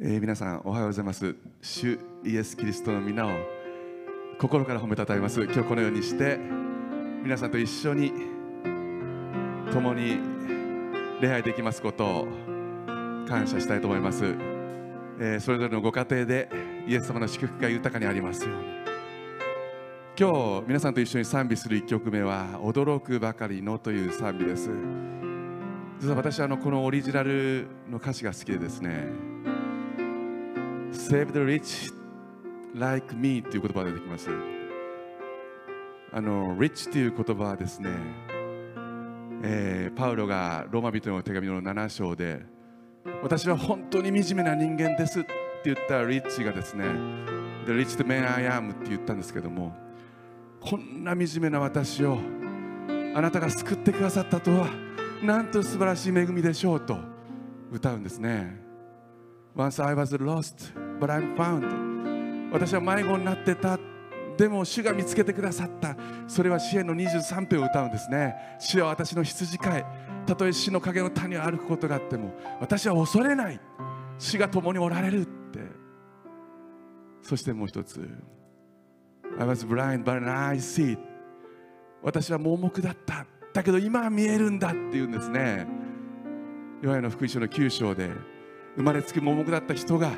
[0.00, 1.36] えー皆さんおはようございます。
[1.62, 3.30] 主イエス・キリストの皆を
[4.40, 5.40] 心から褒めたたえます。
[5.44, 6.36] 今日このようにして
[7.22, 8.12] 皆さんと一緒に
[9.72, 10.18] 共に
[11.20, 12.26] 礼拝できますことを
[13.28, 14.24] 感謝したいと思います、
[15.20, 16.48] えーそれぞれのご家庭で
[16.88, 18.64] イエス様の祝福が豊かにありますように。
[20.18, 24.70] 今日皆さんと一緒に賛美する1曲目は「驚くばかりの」という賛美です。
[26.00, 29.33] 実は私はあのこのオリジナルの歌詞が好きでですね
[31.04, 31.92] Save the rich
[32.74, 34.30] like me という言葉が出てきます
[36.10, 37.90] あの rich という言葉はですね、
[39.42, 42.40] えーパウロがローマ人の手紙の7章で
[43.22, 45.30] 私は本当に惨めな人間ですって
[45.66, 46.84] 言ったリッチがですね
[47.66, 49.76] The rich man I am って言ったんですけども
[50.58, 52.18] こんな惨めな私を
[53.14, 54.68] あなたが救ってくださったとは
[55.22, 56.96] なんと素晴らしい恵みでしょうと
[57.70, 58.64] 歌うんですね。
[59.56, 60.72] Once I was lost,
[61.04, 63.78] but I'm found 私は迷子になってた。
[64.36, 65.96] でも主が見つけてくださった。
[66.28, 68.34] それは支援の23編を歌うんですね。
[68.60, 69.86] 主は私の羊飼い。
[70.24, 73.60] たとえ死の影の谷を歩くことがあっても私は恐れない。
[74.18, 75.60] 主が共におられるって。
[77.22, 78.08] そしてもう一つ。
[79.38, 80.96] I was blind but I see.
[82.02, 83.26] 私は盲目だった。
[83.52, 85.66] だけど今は見えるんだって言うんですね。
[86.82, 88.10] ヨハネの福音書の9章で
[88.76, 90.12] 生まれつき盲目だった人が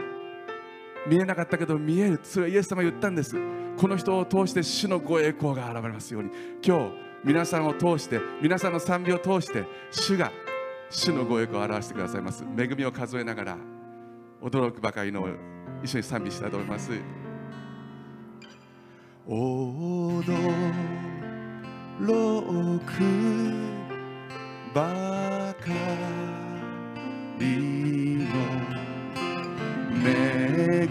[1.08, 2.20] 見えなかったけど見える。
[2.22, 3.36] それはイエス様が言ったんです。
[3.76, 6.30] この人を通して主のご栄光が現れますように。
[6.64, 6.92] 今日
[7.24, 10.32] 皆さんを通して皆さんの賛美を通して主が
[10.90, 12.44] 主のご栄光を表してくださいます。
[12.56, 13.56] 恵みを数えながら
[14.42, 15.28] 驚くばかりの
[15.82, 16.90] 一緒に賛美したいと思います。
[19.28, 20.22] 驚
[22.80, 22.92] く
[24.72, 25.72] ばか
[27.40, 27.46] り
[28.76, 28.85] の
[30.04, 30.88] 恵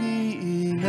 [0.00, 0.88] みな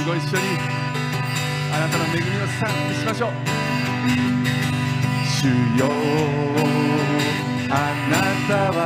[0.00, 0.42] んご一緒に
[1.72, 3.30] あなたの恵みを賛美しましょう。
[5.26, 5.46] 主
[5.78, 5.86] よ
[7.70, 7.72] あ
[8.10, 8.12] な
[8.48, 8.78] たは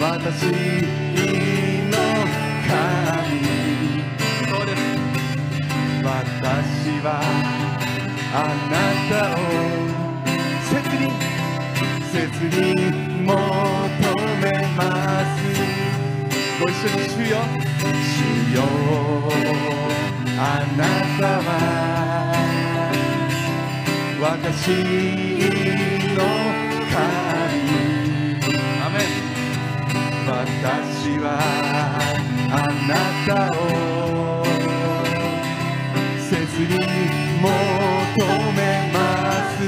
[0.00, 0.46] 私
[1.90, 1.96] の
[2.68, 2.70] 神。
[4.48, 4.78] そうです
[6.02, 6.06] 私
[7.02, 7.08] は
[8.34, 8.36] あ
[8.70, 8.74] な
[9.08, 9.42] たを
[10.68, 11.02] 切に
[12.10, 12.14] 切
[12.60, 12.62] に
[13.22, 13.32] 求
[14.40, 14.44] め
[14.76, 14.80] ま
[15.36, 15.91] す。
[16.62, 17.38] ご一緒に主よ
[17.90, 18.62] 主よ
[20.38, 20.40] あ
[20.78, 20.80] な
[21.18, 21.50] たは
[24.20, 24.70] 私
[26.14, 26.22] の
[26.92, 26.94] 神。
[28.80, 29.04] アメン
[30.24, 31.26] 私は
[32.52, 32.54] あ
[32.86, 32.90] な
[33.26, 33.60] たを。
[36.30, 36.30] 切
[36.62, 36.70] に
[37.40, 37.44] 求
[38.52, 38.60] め
[38.92, 38.96] ま
[39.50, 39.66] す。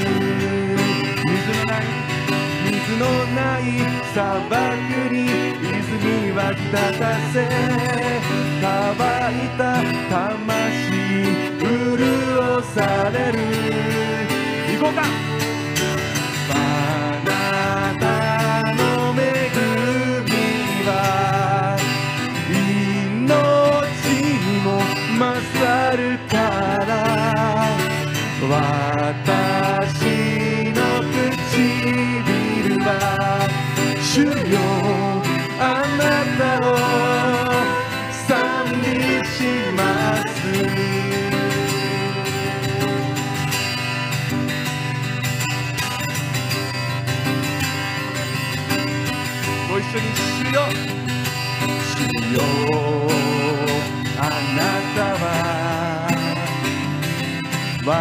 [1.26, 1.82] 水のない
[2.70, 3.02] 水の
[3.34, 4.54] ない砂漠
[5.10, 6.70] に泉は立
[7.00, 7.48] たせ
[8.62, 8.94] 乾
[9.34, 10.94] いた魂
[11.58, 13.34] 潤される。
[14.78, 15.33] 行こうか。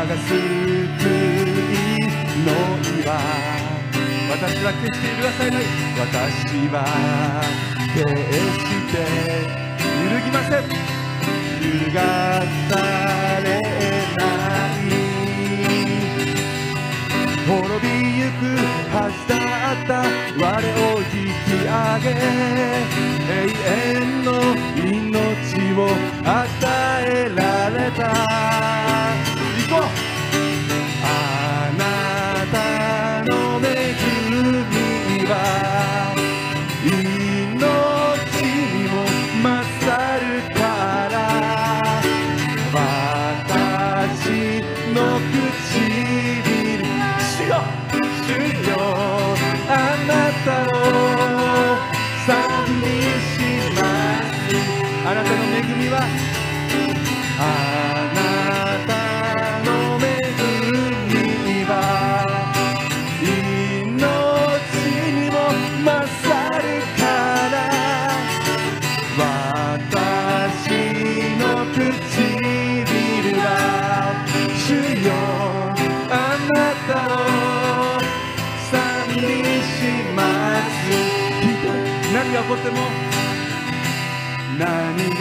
[0.06, 1.04] が救い。
[2.44, 2.52] の
[3.02, 3.16] 岩
[4.32, 5.64] 私は決して揺るがされない。
[5.98, 6.76] 私は
[7.94, 8.98] 決して
[10.02, 10.62] 揺るぎません
[11.62, 12.00] 揺るが
[12.70, 12.74] さ
[13.44, 13.48] れ
[14.18, 14.84] ない。
[17.48, 17.88] 滅び
[18.20, 18.42] ゆく
[18.92, 19.34] はずだ
[19.74, 19.92] った
[20.40, 21.14] 我を引
[21.46, 22.06] き上げ
[23.30, 23.42] 永
[23.84, 24.28] 遠の
[24.76, 24.84] 命
[25.78, 25.82] を
[26.24, 26.32] 与
[27.06, 28.83] えられた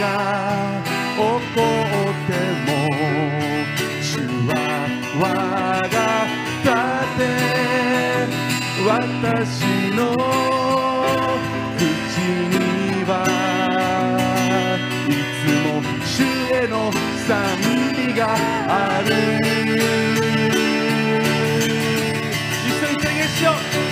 [0.03, 0.83] が
[1.15, 2.31] 起こって
[2.65, 2.71] も
[4.01, 4.19] 主
[4.49, 4.51] は
[5.21, 5.23] 我
[5.93, 5.95] が
[6.65, 6.67] 盾
[8.85, 9.63] 私
[9.95, 9.99] の
[11.77, 11.81] 口
[12.51, 12.55] に
[13.05, 13.11] は
[15.07, 15.65] いつも
[16.05, 16.11] 主
[16.53, 16.73] への
[17.25, 17.31] 賛
[17.95, 18.21] 美が
[18.67, 19.09] ある。
[22.67, 23.82] 一緒に宣言しよう。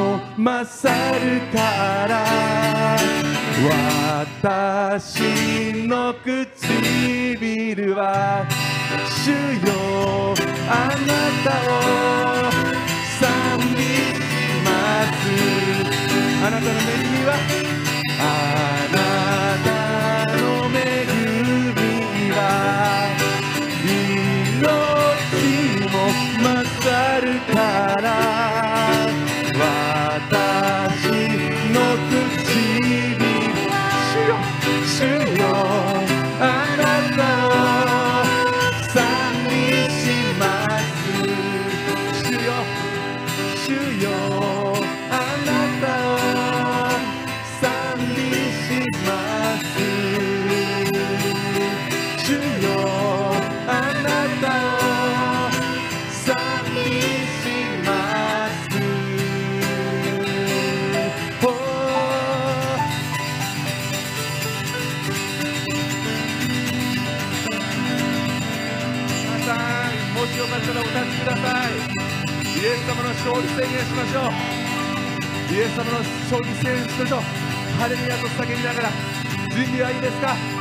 [0.00, 0.88] も勝
[1.20, 1.58] るか
[2.08, 2.24] ら
[4.48, 8.46] 私の唇は
[9.24, 9.28] 主
[9.66, 9.68] よ
[10.68, 11.12] あな
[11.44, 11.70] たを
[13.20, 13.20] 賛
[13.76, 14.24] 美し
[14.64, 14.68] ま
[15.12, 15.14] す。
[16.42, 17.30] あなたの目には
[18.18, 18.79] 愛
[73.90, 75.52] しましょう。
[75.52, 77.20] イエス様の勝利宣言しましょう。
[77.80, 78.90] ハレルヤと叫びながら
[79.52, 80.59] 準備はいいですか？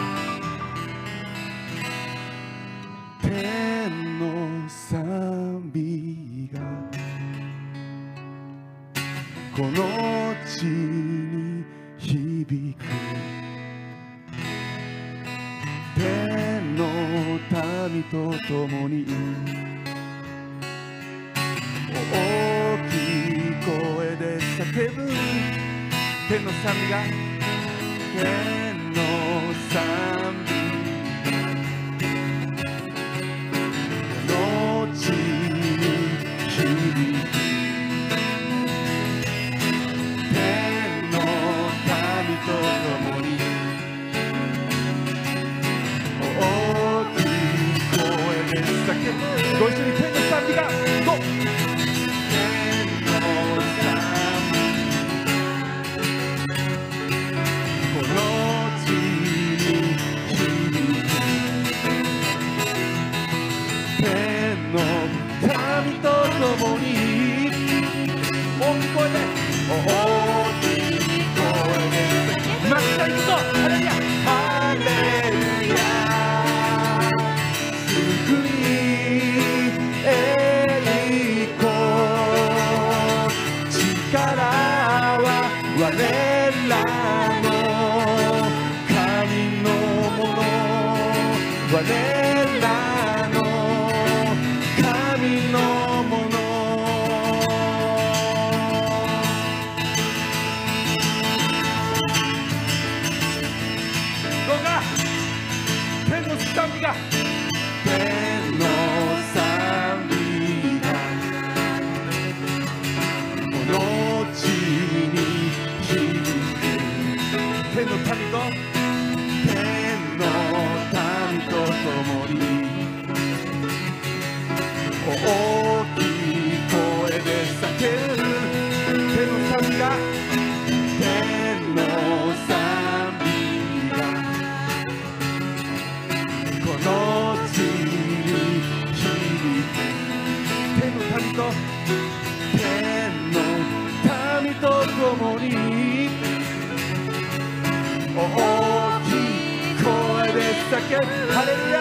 [151.06, 151.79] Hallelujah.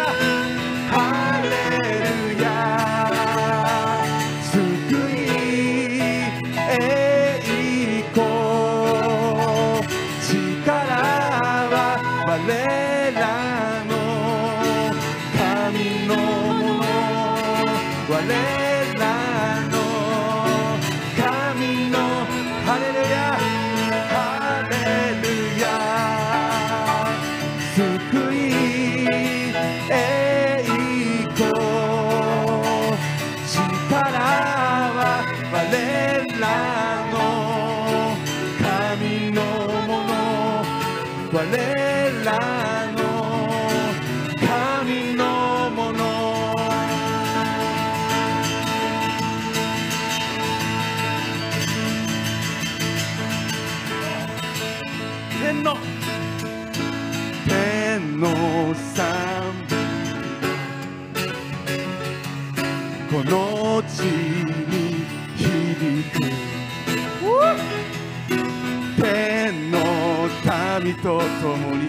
[71.40, 71.88] 共に。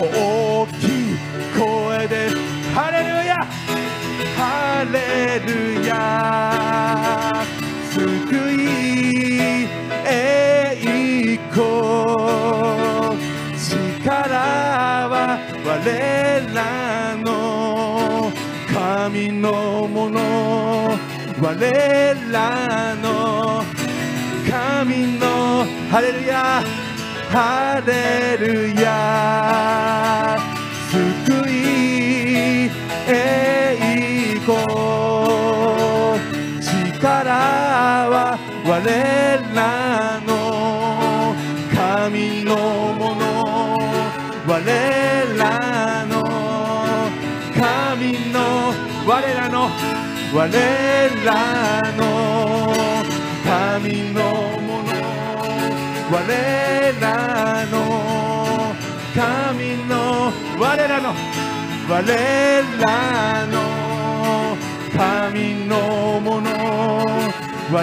[0.00, 1.18] 大きい
[1.58, 2.30] 声で
[2.72, 3.34] ハレルヤ。
[4.36, 4.96] ハレ
[5.44, 7.44] ルヤ。
[7.90, 7.98] 救
[8.52, 9.66] い
[10.06, 10.78] 栄
[11.50, 11.58] 光
[13.58, 14.08] 力
[15.08, 15.68] は我
[16.54, 16.56] ら
[17.16, 18.32] の。
[18.72, 20.18] 神のもの。
[21.40, 22.97] 我らの。
[25.90, 26.62] ハレルヤ
[27.30, 30.36] ハレルヤ
[30.90, 32.70] 救い
[33.08, 34.58] 栄光
[36.60, 37.24] 力
[38.10, 38.84] は我
[39.54, 41.34] らの。
[41.74, 42.56] 神の
[42.92, 43.78] もの。
[44.46, 44.52] 我
[45.38, 46.12] らの。
[47.54, 48.36] 神の
[49.06, 49.70] 我らの。
[50.34, 50.50] 我
[51.24, 52.02] らの。
[53.44, 54.37] 神の
[56.28, 56.34] 我
[57.00, 58.74] らの
[59.14, 61.14] 神の我らの
[61.88, 62.04] 我
[62.84, 63.56] らの
[64.94, 66.50] 神のもの
[67.72, 67.80] 我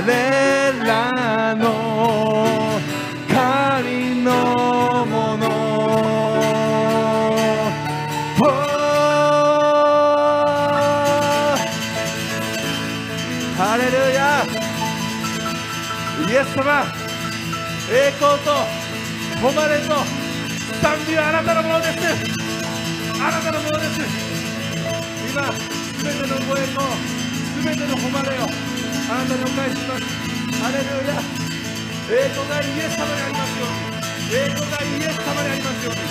[0.86, 2.80] らの
[3.28, 5.46] 神のもの。
[13.58, 14.46] ハレルヤ
[16.30, 16.95] イエス様
[17.96, 18.52] 栄光と
[19.40, 19.96] 誉れと
[20.84, 22.04] 賛美はあなたのものです。
[23.16, 24.04] あなたのものです。
[25.32, 30.04] 今すべてのご栄光すべての誉れをあなたにお返しします。
[30.60, 31.24] ハレルヤ。
[32.12, 33.88] 栄光がイエス様にありますように。
[34.28, 36.04] 栄光がイエス様にありますように。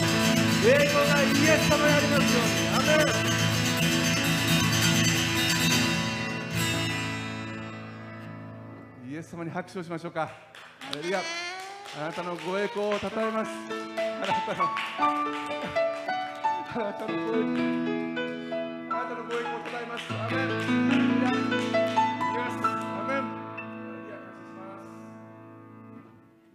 [0.65, 2.73] 栄光がイエス様にありますように。
[2.73, 2.97] アメ
[9.05, 9.13] ン。
[9.13, 10.31] イエス様に拍手をしましょうか。
[11.97, 13.51] あなたのご栄光をたたえます。
[13.53, 13.55] あ
[14.21, 14.65] なたの
[16.75, 17.71] あなたのご栄光
[18.91, 20.13] あなたのご栄光をたたえます。
[20.13, 20.49] アメン。
[22.99, 23.23] アメン。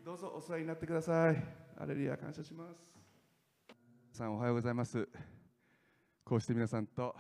[0.03, 1.41] どうぞお世話になってください。
[1.77, 2.99] ハレルヤ感謝します。
[4.11, 5.07] さんおはようございます。
[6.25, 7.15] こうして皆さんと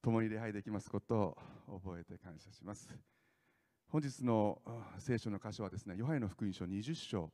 [0.00, 1.36] 共に礼拝できますこと
[1.66, 3.11] を覚えて感謝します。
[3.92, 4.58] 本日の
[4.98, 7.30] 聖書の箇所はですね、ヨハネの福音書20章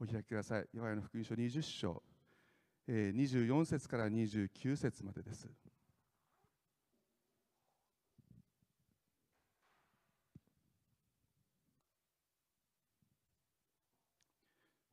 [0.00, 0.66] お開きください。
[0.72, 2.04] ヨハネの福音書20章、
[2.86, 5.48] えー24節から29節までです。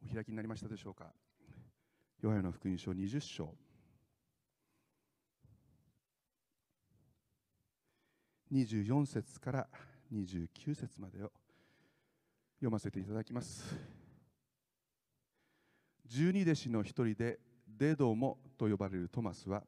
[0.04, 1.14] お開きになりましたでしょうか。
[2.20, 3.54] ヨハネの福音書20章。
[8.52, 9.68] 24節から
[10.14, 11.32] 29節までを
[12.58, 13.76] 読ませていただきます。
[16.06, 19.64] 十二弟子の一人でデドモと呼ばれるトマスは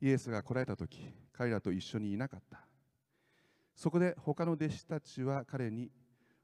[0.00, 1.00] イエスが来られた時
[1.32, 2.60] 彼らと一緒にいなかった。
[3.74, 5.90] そこで他の弟子たちは彼に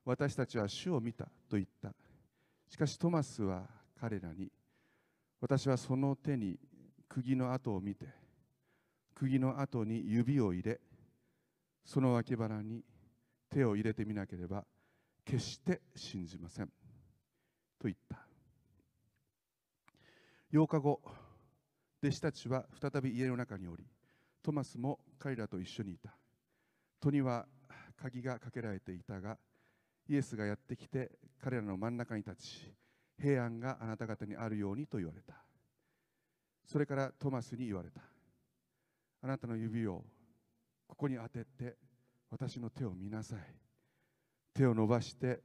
[0.05, 1.95] 私たちは主を見たと言った。
[2.69, 3.67] しかしトマスは
[4.01, 4.51] 彼らに
[5.41, 6.59] 私はその手に
[7.09, 8.07] 釘の跡を見て
[9.15, 10.81] 釘の跡に指を入れ
[11.85, 12.83] その脇腹に
[13.51, 14.65] 手を入れてみなければ
[15.25, 16.67] 決して信じません。
[16.67, 16.73] と
[17.85, 18.19] 言った。
[20.53, 21.01] 8日後
[22.03, 23.85] 弟子たちは再び家の中におり
[24.43, 26.17] トマスも彼らと一緒にいた。
[27.01, 27.47] 戸には
[27.97, 29.37] 鍵がかけられていたが
[30.09, 31.11] イエスがやってきて
[31.43, 32.73] 彼らの真ん中に立ち
[33.21, 35.35] 平安があなた方にあるようにと言われた。
[36.65, 38.03] それからトマスに言われた。
[39.23, 40.05] あなたの指を
[40.87, 41.77] ここに当てて
[42.31, 43.39] 私の手を見なさい。
[44.55, 45.41] 手を伸ばして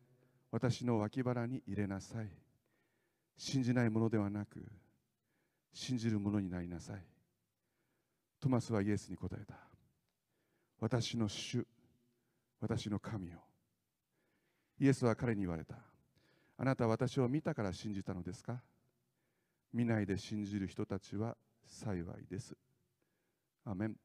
[0.51, 2.29] 私の脇腹に入れなさい。
[3.37, 4.63] 信じないものではなく
[5.73, 7.05] 信じるものになりなさい。
[8.39, 9.55] トマスはイエスに答えた。
[10.79, 11.65] 私の主
[12.59, 13.39] 私の神よ。
[14.79, 15.75] イエスは彼に言われた。
[16.57, 18.61] あなたは私を見たから信じたのですか？
[19.73, 22.55] 見ないで信じる人たちは幸いです。
[23.65, 23.95] アメン。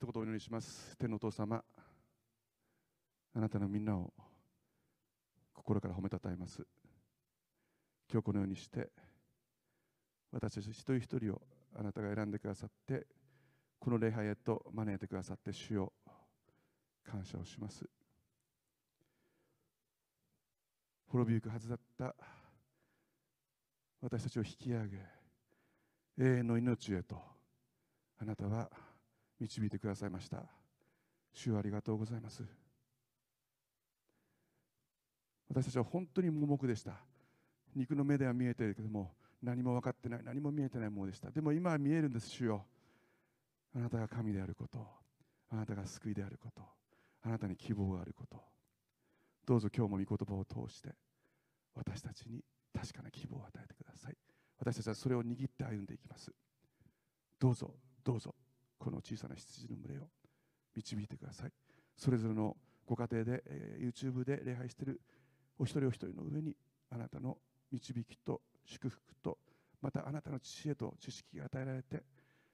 [0.00, 0.96] 一言お祈りします。
[0.96, 1.62] 天のお父様
[3.34, 4.10] あなたのみんなを
[5.52, 6.62] 心から褒めたたえます。
[8.10, 8.88] 今日このようにして
[10.32, 11.42] 私たち一人一人を
[11.78, 13.08] あなたが選んでくださって
[13.78, 15.92] この礼拝へと招いてくださって主よ
[17.04, 17.84] 感謝をします。
[21.08, 22.14] 滅びゆくはずだった
[24.00, 24.96] 私たちを引き上げ
[26.18, 27.20] 永遠の命へと
[28.18, 28.70] あなたは
[29.40, 30.44] 導いてくださいました。
[31.32, 32.44] 主ありがとうございます。
[35.48, 36.92] 私たちは本当に盲目でした。
[37.74, 41.30] 肉の目では見えているけども何も分かってない何も見えてないものでした。
[41.30, 42.64] でも今は見えるんです主よ。
[43.74, 44.86] あなたが神であること
[45.50, 46.62] あなたが救いであること
[47.22, 48.36] あなたに希望があること。
[49.46, 50.90] どうぞ今日も御言葉を通して
[51.74, 54.16] 私たちに確かな希望を与えてください。
[54.58, 56.30] 私たちはそれを握って歩んでいきます。
[57.38, 57.74] どうぞ
[58.04, 58.34] どうぞ。
[58.80, 60.08] この小さな羊の群れを
[60.74, 61.52] 導いてください。
[61.96, 65.00] それぞれのご家庭で、えー、YouTube で礼拝している
[65.58, 66.56] お一人お一人の上に
[66.90, 67.36] あなたの
[67.70, 69.38] 導きと祝福と
[69.82, 72.02] またあなたの知恵と知識が与えられて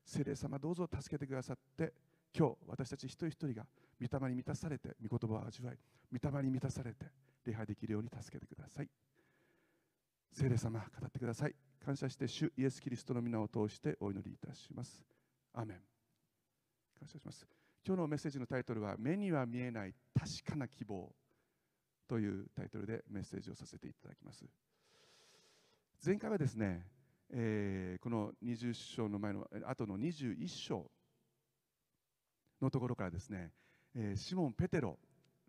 [0.05, 1.93] 聖霊様どうぞ助けてくださって
[2.37, 3.67] 今日私たち一人一人が
[4.01, 5.79] 御霊に満たされて御言葉を味わい
[6.13, 7.07] 御霊に満たされて
[7.45, 8.89] 礼拝できるように助けてください。
[10.33, 11.55] 聖霊様語ってください。
[11.83, 15.01] 感謝して主イエス・キリストの皆を通してお祈りいたします。
[15.55, 15.96] アメン。
[16.99, 17.47] 感謝します。
[17.87, 21.13] 今日のメッセージのタイトルは目には見えない確かな希望
[22.09, 24.45] というタイトルでメッセージをさせていただきます。
[26.05, 26.87] 前回はですね、
[27.31, 30.91] えー、この20章の前の後の21章
[32.61, 33.51] のところからですね、
[33.95, 34.99] えー、シモン・ペテロ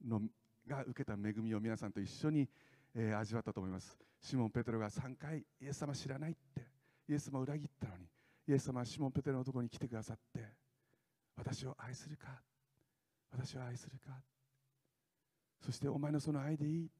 [0.05, 0.21] の
[0.67, 2.47] が受けた恵みを皆さんと一緒に、
[2.93, 3.97] えー、味わったと思います。
[4.21, 6.62] シモン・ペテロが3回イエス様知らないって
[7.07, 8.05] イエス様を裏切ったのに
[8.47, 10.57] イエス様はシモン・ペテロのところに来てくださって
[11.38, 12.41] 私を愛するか。
[13.32, 14.21] 私を愛するか。
[15.63, 16.91] そしてお前のその愛でいい。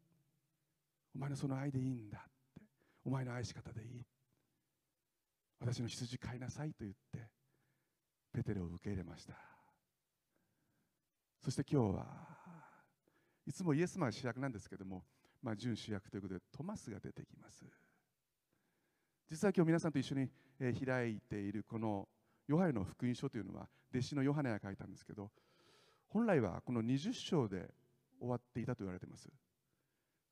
[1.16, 2.22] お前のその愛でいいんだっ
[2.54, 2.62] て。
[3.04, 4.06] お前の愛し方でいい。
[5.60, 7.30] 私の羊飼いなさいと言って
[8.32, 9.34] ペテロを受け入れました。
[11.44, 12.06] そして今日は
[13.48, 15.04] いつもイエス様は主役なんですけども、
[15.42, 17.66] まあ、準主役ということでトマスが出てきます。
[19.30, 20.30] 実は今日皆さんと一緒に
[20.86, 22.08] 開いているこの
[22.48, 25.30] ヨハネの福音書というのは弟子のヨハネが書いたんですけど
[26.10, 27.70] 本来はこの20章で
[28.20, 29.30] 終わっていたと言われています。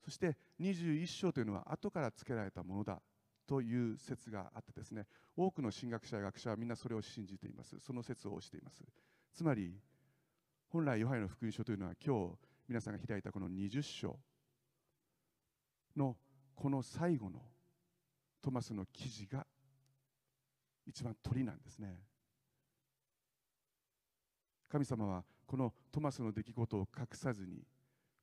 [0.04, 3.01] そして21章というのは後から付けられたものだ
[3.47, 7.80] という説があってですね多くの神学者や学者はみんなそれを信じています。
[7.80, 8.84] その説を推しています。
[9.34, 9.75] つまり
[10.69, 14.17] 本来ヨハネの福音書というのは今日皆さんが開いたこの20章
[15.95, 16.15] の
[16.56, 17.41] この最後の
[18.41, 19.45] トマスの記事が
[20.86, 22.02] 一番鳥なんですね。
[24.69, 27.58] 神様はこのトマスの出来事を隠さずに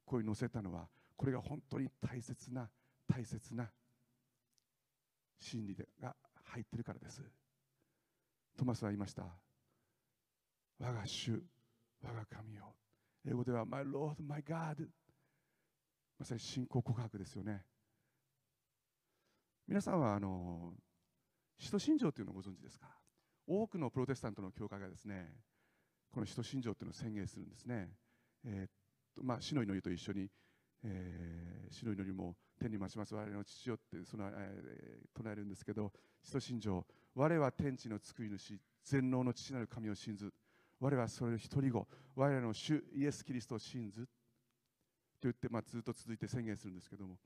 [0.05, 2.69] ここに載せたのはこれが本当に大切な
[3.07, 3.71] 大切な
[5.39, 7.23] 真理が入ってるからです。
[8.57, 9.25] トマスは言いました。
[10.79, 11.43] 我が主
[12.03, 12.75] 我が神よ。
[13.25, 14.87] 英語では My Lord, my God
[16.19, 17.63] まさに信仰告白ですよね。
[19.67, 20.75] 皆さんはあの
[21.59, 22.87] 使徒信条というのをご存知ですか？
[23.47, 25.35] 多くのプロテスタントの教会がですね
[26.13, 27.89] この使徒信条というのを宣言するんですね、
[28.45, 30.31] えーとまあ、死の祈りと一緒に、
[30.85, 33.15] えー、死の祈りも天に増します。
[33.15, 40.33] 我々の父よってその、えー、唱えるんですけど使徒信条我は天地の救い主全能の父なる神を信ず。
[40.81, 41.87] 我はそれを一人子
[42.17, 44.01] 我らの主イエス・キリストを信ず。
[44.03, 44.09] と
[45.23, 47.17] 言って、まあ、ずっと続いて宣言するんですけども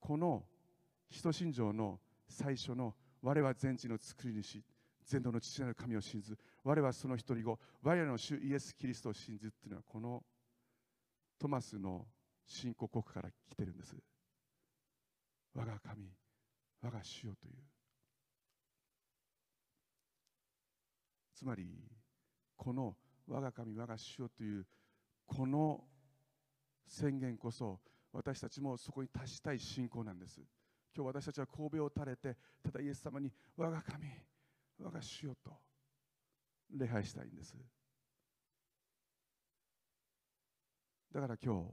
[0.00, 0.42] この
[1.08, 4.62] 使徒信条の最初の我は全地の作り主
[5.04, 10.22] 全能の父なる神を信ず我はその一人子我らの主イエス・キリストを信ずっていうのはこの
[11.38, 12.06] トマスの
[12.46, 13.96] 信仰国から来てるんです。
[15.54, 16.06] 我が神
[16.82, 17.54] 我が主よという。
[21.34, 21.66] つまり
[22.56, 22.94] この
[23.26, 24.66] 我が神我が主よという
[25.26, 25.80] この
[26.86, 27.80] 宣言こそ
[28.12, 30.40] 私たちもそこに達したい信仰なんです。
[30.94, 34.06] 今日私たちは神戸を垂れてただイエス様に我が神
[34.78, 35.50] 我が主よと
[36.70, 37.54] 礼拝したいんです。
[41.12, 41.68] だから今日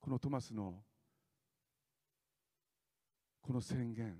[0.00, 0.82] このトマスの
[3.40, 4.16] この宣言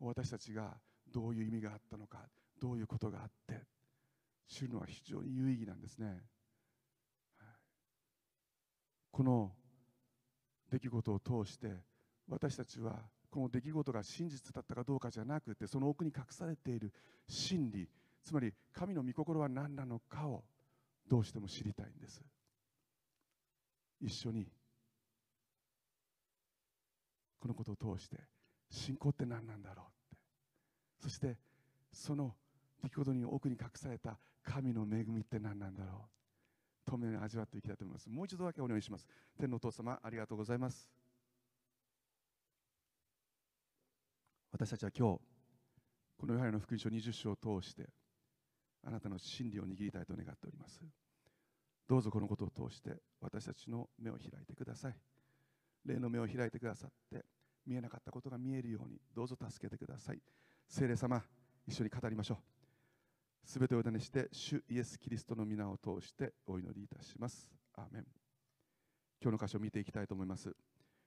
[0.00, 0.74] 私たちが
[1.12, 2.18] どういう意味があったのか
[2.60, 3.62] どういうことがあって
[4.48, 7.48] 知るのは非常に有意義なんですね、はい、
[9.10, 9.52] この
[10.70, 11.68] 出来事を通して
[12.28, 13.00] 私たちは
[13.32, 16.92] この出来事が真実だったかどうかじゃなくてその奥に隠されている
[17.26, 17.88] 真理
[18.22, 20.44] つまり神の御心は何なのかを
[21.08, 22.22] どうしても知りたいんです。
[24.00, 24.46] 一緒に
[27.40, 28.18] このことを通して
[28.70, 30.22] 信仰って何なんだろうって。
[31.00, 31.38] そして
[31.90, 32.34] その
[32.82, 36.08] 出来事に奥に隠された神の恵みって何なんだろ
[36.86, 36.90] う。
[36.90, 38.10] 透明に味わっていきたいと思います。
[38.10, 39.06] もう一度だけお願いします。
[39.38, 41.01] 天のお父様ありがとうございます。
[44.52, 45.20] 私たちは今日
[46.18, 47.88] このヨハネの福音書20章を通して
[48.86, 50.80] あなたの真理を握りたいと願っております。
[51.88, 54.94] どうぞこのことを通して私たちの目を開いてください。
[55.86, 57.24] 霊の目を開いてくださって
[57.66, 60.20] 見えなかったことが見えるようにどうぞ助けてください。
[60.68, 61.22] 聖霊様
[61.66, 63.48] 一緒に語りましょう。
[63.48, 67.50] すべてをお委ねして主イエス・キリストの皆を通してお祈りいたします。
[67.74, 68.06] アーメン。
[69.22, 70.54] 今日の箇所を見ていきたいと思います。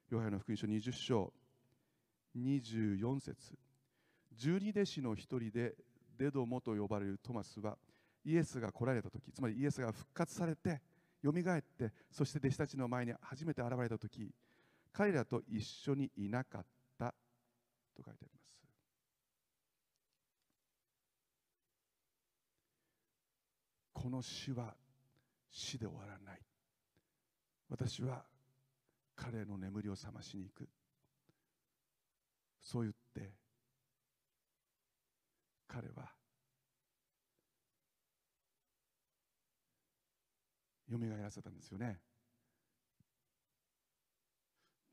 [0.09, 1.31] ヨハネの福音書20章
[2.35, 3.57] 24節。
[4.33, 5.75] 十二弟子の一人で
[6.17, 7.77] デドモと呼ばれるトマスは
[8.25, 10.81] イエスが来られた時つまりイエスが復活されて
[11.21, 14.31] よみがえってそして弟子たちの前に初めて現れた時
[14.91, 16.65] 彼らと一緒にいなかっ
[16.97, 17.13] た
[17.95, 18.55] と書いてあります。
[23.93, 24.73] この死は
[25.49, 26.39] 死で終わらない。
[27.69, 28.23] 私は
[29.15, 30.69] 彼の眠りを覚ましに行く。
[32.65, 33.31] そう言って
[35.67, 36.11] 彼は
[40.89, 41.99] よみがえらせたんですよね。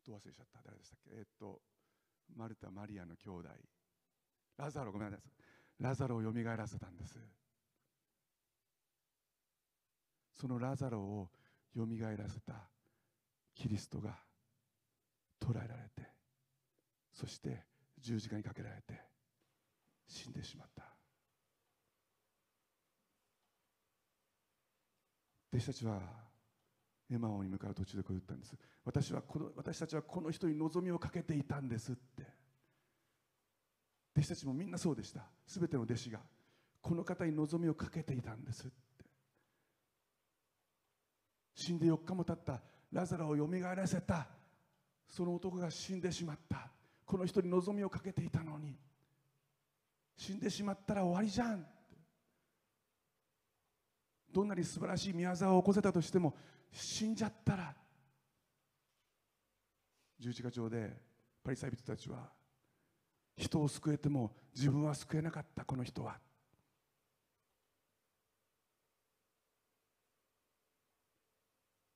[0.06, 0.61] どう忘れちゃった？
[0.64, 1.11] 誰でしたっけ？
[1.16, 1.62] えっと
[2.37, 3.48] マルタ・マリアの兄弟。
[4.58, 5.30] ラザロごめんなさい。
[5.82, 7.18] ラザロをよみがえらせたんです。
[10.35, 11.30] そのラザロを
[11.74, 12.68] よみがえらせた
[13.54, 14.18] キリストが
[15.40, 16.12] 捕らえられて
[17.12, 17.64] そして
[18.01, 19.01] 十字架にかけられて
[20.07, 20.85] 死んでしまった。
[25.53, 26.01] 弟子たちは
[27.11, 28.57] エマオに向かう途中でこう言ったんです。
[28.85, 32.22] 私はこの私たちはこの人に望みをかけていたんですって。
[34.16, 35.22] 弟子たちもみんなそうでした。
[35.46, 36.20] すべての弟子が
[36.81, 38.72] この方に望みをかけていたんですって。
[41.55, 42.62] 死んで4日も経った。
[42.90, 44.27] ラザラをよみがえらせた。
[45.07, 46.71] その男が死んでしまった。
[47.12, 48.75] この人に望みをかけていたのに
[50.16, 51.66] 死んでしまったら終わりじゃん。
[54.33, 56.35] どんなに素晴らしい宮沢を起こせたとしても
[56.72, 57.75] 死んじゃったら。
[60.18, 60.96] 十字架上で
[61.44, 62.31] パリサイ人たちは
[63.37, 66.18] 人を救えても自分は救えなかったこの人は。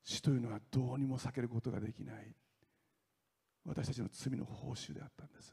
[0.05, 2.35] 死というのはどうにも避けることができない。
[3.67, 5.53] 私たちの罪の報酬であったんです。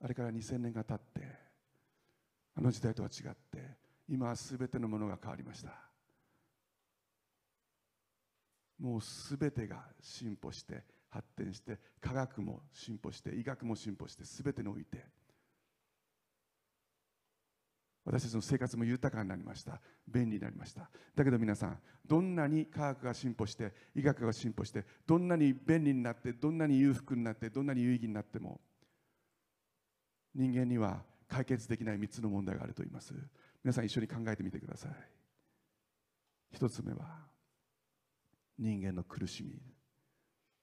[0.00, 1.26] あれから2000年が経って
[2.54, 3.76] あの時代とは違って
[4.08, 5.70] 今は全てのものが変わりました。
[8.78, 15.06] もう全てが進歩して発展して科学も進歩して医学も進歩して全てにおいて
[18.04, 19.80] 私たちの生活も豊かになりました。
[20.08, 20.90] 便利になりました。
[21.14, 28.60] だけど皆さんどんなに科学が進歩して医学が進歩してどんなに便利になってどんなに裕福になってどんなに有意義になっても
[30.34, 33.14] 人間には解決できない3つの問題があると言います。
[33.62, 34.92] 皆さん一緒に考えてみてください。
[36.52, 37.26] 一つ目は
[38.58, 39.60] 人間の苦しみ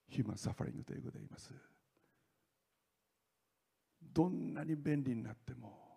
[0.10, 1.54] ヒューマンサファリングということで言います。
[4.02, 5.89] どんなに便利になっても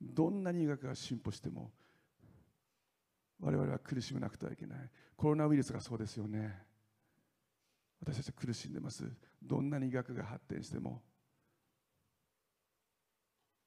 [0.00, 1.70] どんなに医学が進歩しても
[3.40, 4.78] 我々は苦しめなくてはいけない。
[5.16, 6.56] コロナウイルスがそうですよね。
[8.00, 9.04] 私たちは苦しんでます。
[9.42, 11.02] どんなに医学が発展しても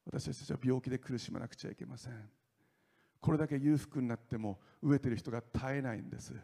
[0.04, 2.12] 私たちは病気で苦しまなくちゃいけません。
[3.20, 6.34] これだけ裕福になっても飢えてる人が絶えないんです。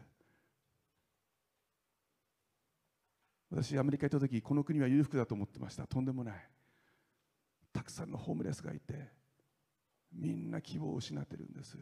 [3.51, 5.85] 私アメリカ行った時この国は裕福だと思ってました。
[5.87, 6.49] とんでもない。
[7.73, 9.18] たくさんのホームレスがいて
[10.13, 11.77] みんな希望を失ってるんです。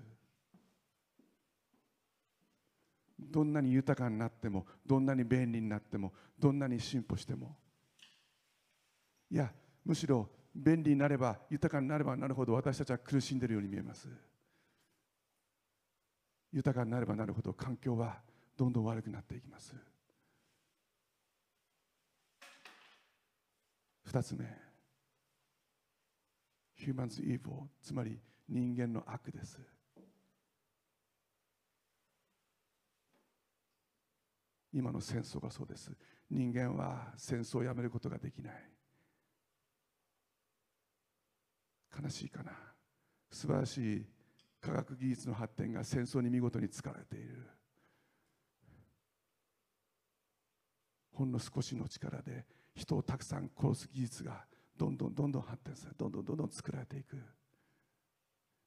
[3.20, 7.58] どんなに豊かになってもどんなに便利になってもどんなに進歩しても。
[9.30, 9.52] いや
[9.84, 14.08] むしろ便利になれば豊かになればなるほど私たちは苦しんでいるように見えます。
[16.52, 18.22] 豊かになればなるほど環境は
[18.56, 19.76] どんどん悪くなっていきます。
[24.06, 24.67] 二つ目。
[26.80, 29.60] Humans evil つまり人間の悪です。
[34.74, 35.92] 今の戦争がそうです。
[36.30, 38.54] 人間は戦争をやめることができない。
[42.02, 42.52] 悲しいかな。
[43.32, 44.06] 素晴らしい
[44.62, 47.48] 科学技術の発展が戦争に見事に使われている。
[51.14, 54.46] ほんの少しの力で人をたくさん殺す技術が
[54.78, 57.18] どんどんどんどん発展されどんどんどんどん作られていく。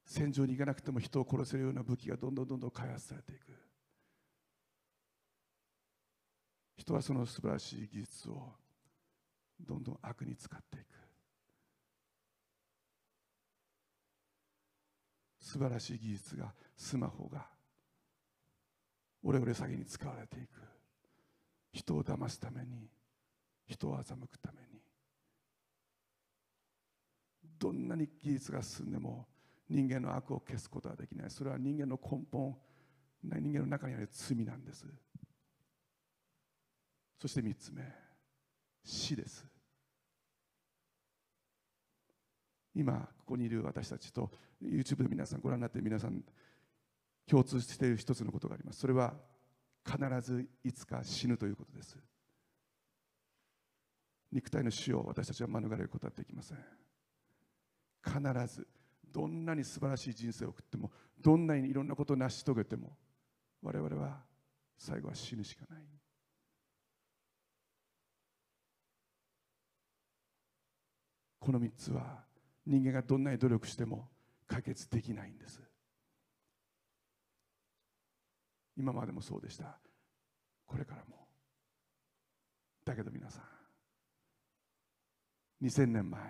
[0.04, 3.52] 戦場に行かなくても人を殺せるような武器がどんどんどんどん開発されていく。
[6.76, 8.52] 人はその素晴らしい技術を
[9.60, 10.86] どんどん悪に使っていく。
[15.40, 17.46] 素晴らしい技術がスマホが
[19.22, 20.60] オレオレ詐欺に使われていく。
[21.72, 22.88] 人を騙すために
[23.68, 24.69] 人を欺くために。
[27.58, 29.26] どんなに技術が進んでも
[29.68, 31.30] 人間の悪を消すことはできない。
[31.30, 32.56] それは人間の根本
[33.22, 34.86] 人間の中にある罪なんです。
[37.18, 38.10] そして3つ目。
[38.82, 39.46] 死です
[42.74, 44.30] 今ここにいる私たちと
[44.62, 46.22] YouTube で皆さんご覧になっている皆さん
[47.28, 48.80] 共通している一つのことがあります。
[48.80, 49.14] それは
[49.84, 51.96] 必ずいつか死ぬということです。
[54.32, 56.58] 肉体の死を私たちは免れることはできません。
[58.04, 58.66] 必ず
[59.12, 62.96] どんなに素晴らしい人生を送ってもどんなにいろんなことを成し遂げても
[63.62, 64.20] 我々は
[64.78, 65.82] 最後は死ぬしかない。
[71.38, 72.24] この3つは
[72.66, 74.08] 人間がどんなに努力しても
[74.46, 75.60] 解決できないんです。
[78.76, 79.78] 今までもそうでした。
[80.66, 81.26] これからも。
[82.84, 83.40] だけど皆さ
[85.60, 86.20] ん2000年前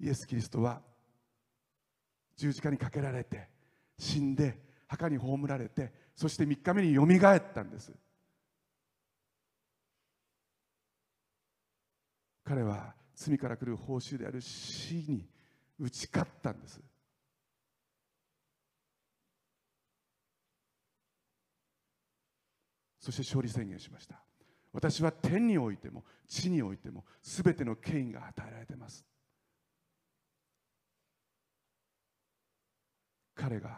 [0.00, 0.80] イエス・キリストは
[2.36, 3.48] 十字架にかけられて
[3.98, 7.92] 死んで墓に葬られてそして3日目によみがえったんです。
[12.44, 15.26] 彼は罪から来る報酬である死に
[15.78, 16.80] 打ち勝ったんです。
[23.00, 24.22] そして勝利宣言しました。
[24.72, 29.04] 私は天においても地においても全ての権威が与えられています。
[33.44, 33.76] 彼が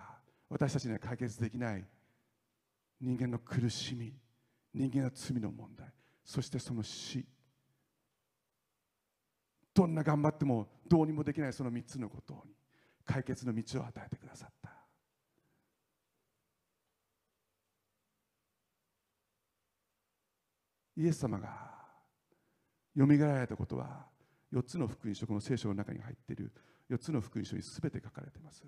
[0.49, 1.85] 私たちには解決できない
[3.01, 4.13] 人間の苦しみ
[4.73, 5.89] 人間の罪の問題
[6.25, 7.25] そしてその死。
[9.75, 12.55] どんな頑張ってもどうにもできないその3つのことに
[13.05, 14.71] 解決の道を与えてくださった。
[20.97, 21.49] イエス様が
[22.95, 24.07] よみがえられたことは
[24.53, 26.53] 4つの福音書この聖書の中に入っている
[26.89, 28.63] 4つの福音書に全て書かれています。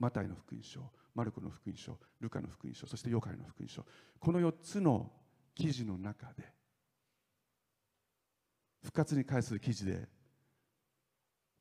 [0.00, 0.80] マタイの福音書
[1.14, 3.84] マルコの福音書ルカの福音書そしてヨカイの福音書。
[4.18, 5.12] この4つの
[5.54, 6.52] 記事の中で
[8.82, 10.08] 復活に関する記事で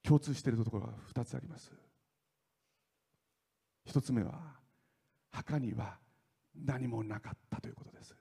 [0.02, 1.72] 共通しているところが2つあります。
[3.88, 4.34] 1つ目は
[5.32, 5.98] 墓には
[6.56, 8.16] 何もなかったということです。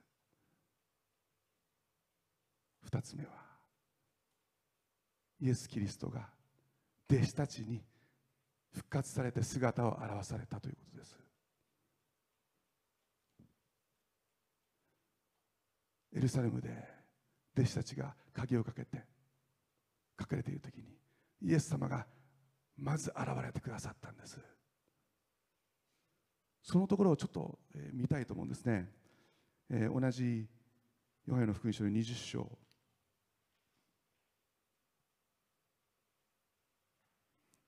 [2.91, 3.31] 2つ目は
[5.39, 6.27] イエス・キリストが
[7.09, 7.81] 弟子たちに
[8.73, 11.17] 復活されて姿を現されたということです。
[16.13, 16.69] エルサレムで
[17.57, 19.05] 弟子たちが鍵をかけて
[20.19, 20.97] 隠れている時に
[21.41, 22.05] イエス様が
[22.77, 24.39] まず現れてくださったんです。
[26.63, 27.59] そのところをちょっと
[27.93, 28.91] 見たいと思うんですね、
[29.71, 30.47] えー、同じ
[31.25, 32.57] ヨハネの福音書の20章。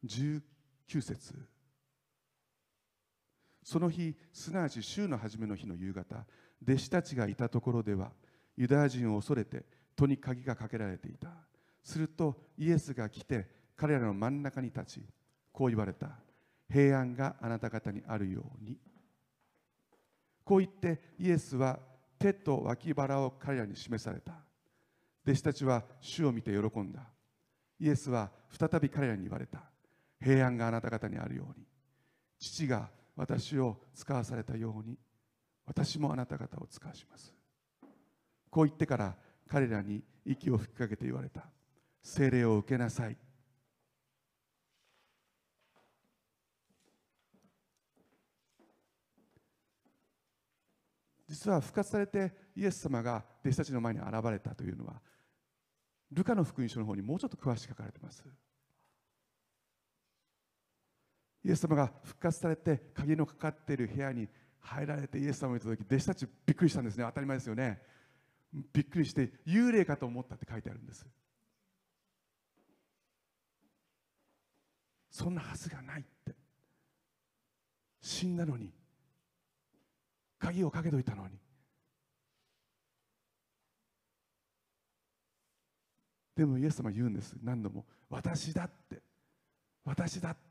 [0.03, 0.41] 19
[0.91, 1.33] 9節。
[3.63, 6.25] その日すなわち週の初めの日の夕方
[6.63, 8.11] 弟子たちがいたところでは
[8.57, 9.63] ユダヤ人を恐れて
[9.95, 11.29] 戸に鍵がかけられていた。
[11.83, 15.01] するとイエスが来て彼らの真ん中に立ち
[15.53, 16.09] こう言われた。
[16.69, 18.77] 平安があなた方にあるように。
[20.43, 21.79] こう言ってイエスは
[22.19, 24.33] 手と脇腹を彼らに示された。
[25.25, 27.01] 弟子たちは主を見て喜んだ。
[27.79, 29.70] イエスは再び彼らに言われた。
[30.21, 31.65] 平安があなた方にあるように。
[32.39, 34.97] 父が私を使わされたように
[35.65, 37.33] 私もあなた方を使わします。
[38.49, 39.15] こう言ってから
[39.47, 41.45] 彼らに息を吹きかけて言われた。
[42.03, 43.17] 精霊を受けなさい。
[51.27, 55.01] 実は復活されてイエス様が弟子たちの前に現れたというのは
[56.11, 58.25] ルカの福音書の方にもうちょっと詳しく書かれています。
[61.43, 64.27] イエス様が復活されて鍵のかかっている部屋に
[64.59, 67.05] 入られてイエス様を見た時弟子たちびっくりしたんですね。
[67.05, 67.81] 当たり前ですよね。
[68.73, 71.05] びっくりして幽霊かと思ったって書いてあるんです。
[75.09, 76.35] そんなはずがないって。
[78.01, 78.71] 死んだのに。
[80.39, 81.37] 鍵をかけといたのに。
[86.35, 87.35] でもイエス様言うんです。
[87.43, 87.85] 何度も。
[88.09, 89.01] 私だって。
[89.83, 90.50] 私だって。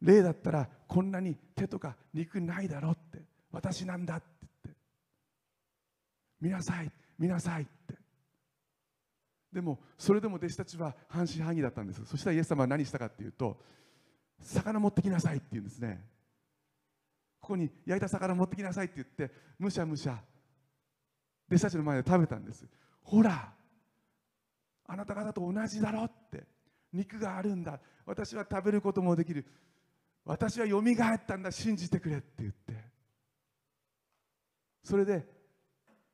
[0.00, 3.22] 霊だったらこんなに手とか肉ないだろって。
[3.50, 4.26] 私なんだって
[4.64, 4.80] 言って。
[6.40, 7.94] 見なさい見なさいって。
[9.52, 12.04] でもそれでも弟子たちは半信半疑だったんです。
[12.06, 13.58] そしたらイエス様は何したかっていうと
[14.40, 16.04] 魚持ってきなさいって言うんですね。
[17.40, 20.22] ここに焼いた魚持ってきなさいって言ってむしゃむしゃ
[21.48, 22.66] 弟子たちの前で食べたんです。
[23.02, 23.52] ほら
[24.86, 26.44] あなた方と同じだろって。
[26.92, 27.78] 肉があるんだ。
[28.06, 29.44] 私は食べることもできる。
[30.28, 32.74] 私はよみがえったんだ信じてくれって言って。
[34.84, 35.26] それで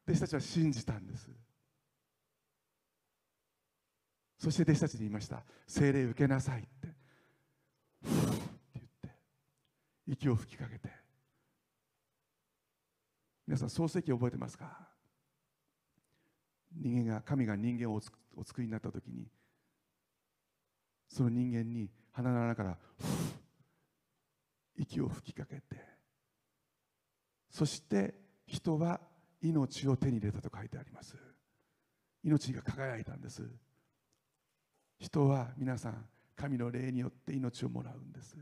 [0.06, 1.28] 弟子たちは信じたんです。
[4.38, 5.42] そして弟子たちに言いました。
[5.66, 6.68] 精霊受けなさいって。
[8.04, 8.42] ふって
[8.76, 9.08] 言って
[10.06, 10.88] 息を吹きかけて。
[13.48, 14.88] 皆さん創世記覚えてますか？
[16.72, 18.00] 人間が神が人間を
[18.36, 19.26] お作りになった時に
[21.08, 23.04] その人間に鼻の穴からふ
[24.76, 25.62] 息を吹きかけて。
[27.50, 28.14] そして
[28.46, 29.00] 人は
[29.40, 31.16] 命を手に入れたと書いてあります。
[32.22, 33.42] 命が輝いたんです。
[34.98, 36.06] 人は皆さん
[36.36, 38.36] 神の霊によって命をもらうんです。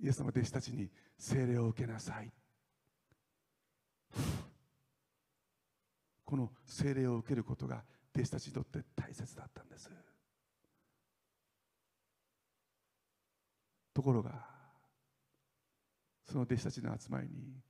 [0.00, 2.30] イエス様弟子たちに聖霊を受けなさい。
[6.24, 9.90] この聖霊を受けることが弟子たちにとって大切だったんです。
[13.94, 14.44] ところが
[16.24, 17.62] その弟子たちの集まりに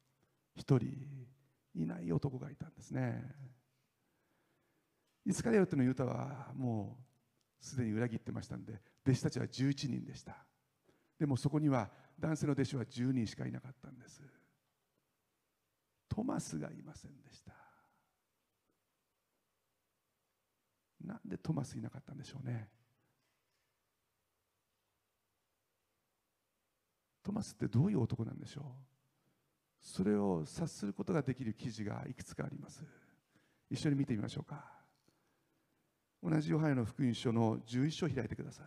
[0.56, 0.88] 一人
[1.74, 3.22] いない男がいたんですね。
[5.26, 6.98] イスカリオテのユタはも
[7.60, 10.36] うすでに裏切ってましたんで弟子たちは11人でした。
[11.18, 14.22] でもそこには男性の弟子は10人しかいなかったんです。
[16.08, 17.52] トマスがいませんでした。
[21.04, 22.70] なんでトマスいなかったんでしょうね。
[27.24, 28.64] トマスってどういう男なんでしょう？
[29.80, 32.84] それを察することができる記事がいくつかあります。
[33.70, 34.64] 一緒に見てみましょうか。
[36.22, 38.66] 同じヨハネの福音書の11章を開いてください。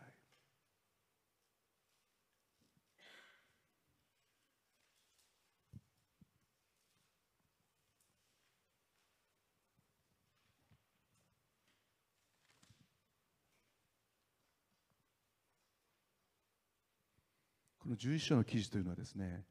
[17.88, 19.46] この11章の記事というのはですね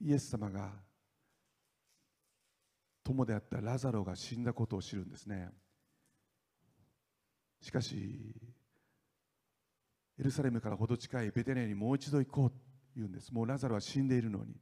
[0.00, 0.70] イエス様が
[3.04, 5.50] 友であったラザロが死んだことを知るんですね。
[7.60, 8.34] しかし
[10.18, 12.56] エルサレムから程近いベテネにもう一度行こうと
[12.96, 13.30] 言うんです。
[13.30, 14.54] もうラザロは死んでいるのに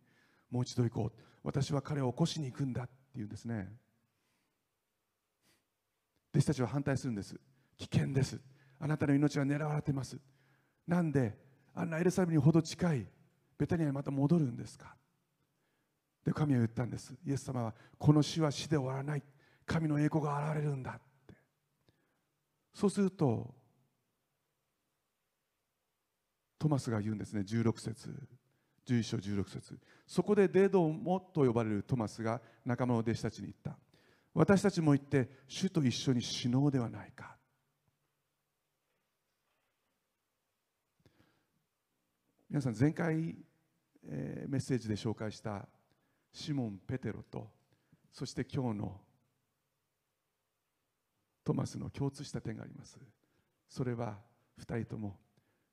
[0.51, 1.20] もう一度行こう。
[1.45, 3.68] 私は彼を起こしに行くんだって言うんですね。
[6.35, 7.39] 弟子たちは反対するんです。
[7.78, 8.41] 危険です。
[8.81, 10.18] あなたの命は狙われています。
[10.89, 11.39] なんで
[11.74, 13.07] あんなエルサレムにほど近い
[13.61, 14.96] ベタニアにまた戻るんですか？
[16.24, 17.14] で神は言ったんです。
[17.26, 19.22] イエス様はこの死は死で終わらない。
[19.66, 20.94] 神の栄光が現れるんだっ
[21.26, 21.34] て。
[22.72, 23.54] そうすると
[26.58, 27.42] トマスが言うんですね。
[27.42, 28.28] 16節。
[28.86, 29.78] 11章16節。
[30.06, 33.78] そこでデドモと呼ばれるトマスが仲間の弟子たちに言った。
[34.32, 37.36] 私たちも行って主と一緒に死のうではないか。
[42.48, 43.36] 皆さん前回
[44.11, 45.66] え、メッセージで紹介した
[46.32, 47.50] シモン・ペテロと
[48.12, 49.00] そして今日の
[51.44, 52.98] トマスの共通した点があります。
[53.68, 54.18] それは
[54.61, 55.16] 2人とも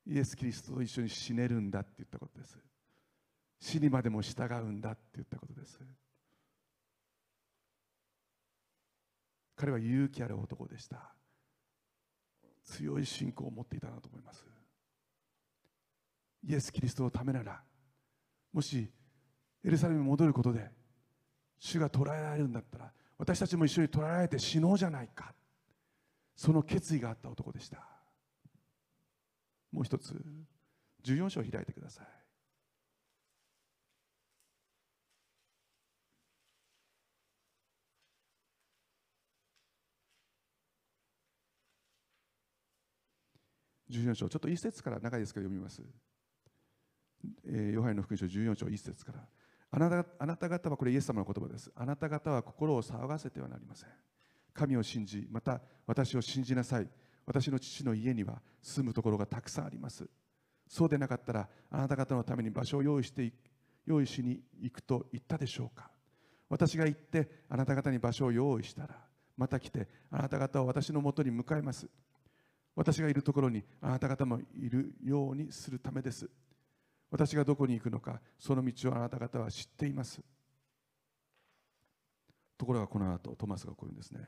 [0.06, 2.58] イエス・キリストと一緒に死ねるんだって言ったことです。
[3.60, 5.80] 死にまでも従うんだって言ったことです。
[9.56, 11.14] 彼は勇気ある男でした。
[12.64, 14.46] 強い信仰を持っていたなと思います。
[16.44, 17.62] イエス・キリストのためなら
[18.58, 18.90] もし
[19.64, 20.72] エルサレムに戻ることで
[21.60, 25.36] 主が捕らえられるんだったら私たちも一緒に捕らえられて死のうじゃないか。
[26.36, 27.88] その決意があった男でした。
[29.72, 30.20] もう一つ
[31.04, 32.08] 14章開いてください。
[43.92, 45.84] 14章ちょっと一節から長いですけど読みます。
[47.46, 49.20] えー、ヨハネの福音書14章1節から
[49.72, 51.72] あなたあなた方はこれイエス様の言葉です。
[51.76, 53.90] あなた方は心を騒がせてはなりません。
[54.54, 56.88] 神を信じまた私を信じなさい。
[57.26, 60.08] 私の父の家には住むところがたくさんあります。
[60.68, 63.32] そうでなかったらあなた方のために場所を用意して
[63.86, 65.92] 用意しに行くと言ったでしょうか。
[66.50, 68.96] 私が行ってあなた方に場所を用意したら
[69.36, 71.88] また来てあなた方を私のもとに迎えます。
[72.74, 76.30] 私がいるところにあなた方もいるようにするためです。
[77.10, 80.22] 私がどこに行くのかその道をあなた方は知っています。
[82.58, 84.22] ところがこの後トマスがこう言うんですね。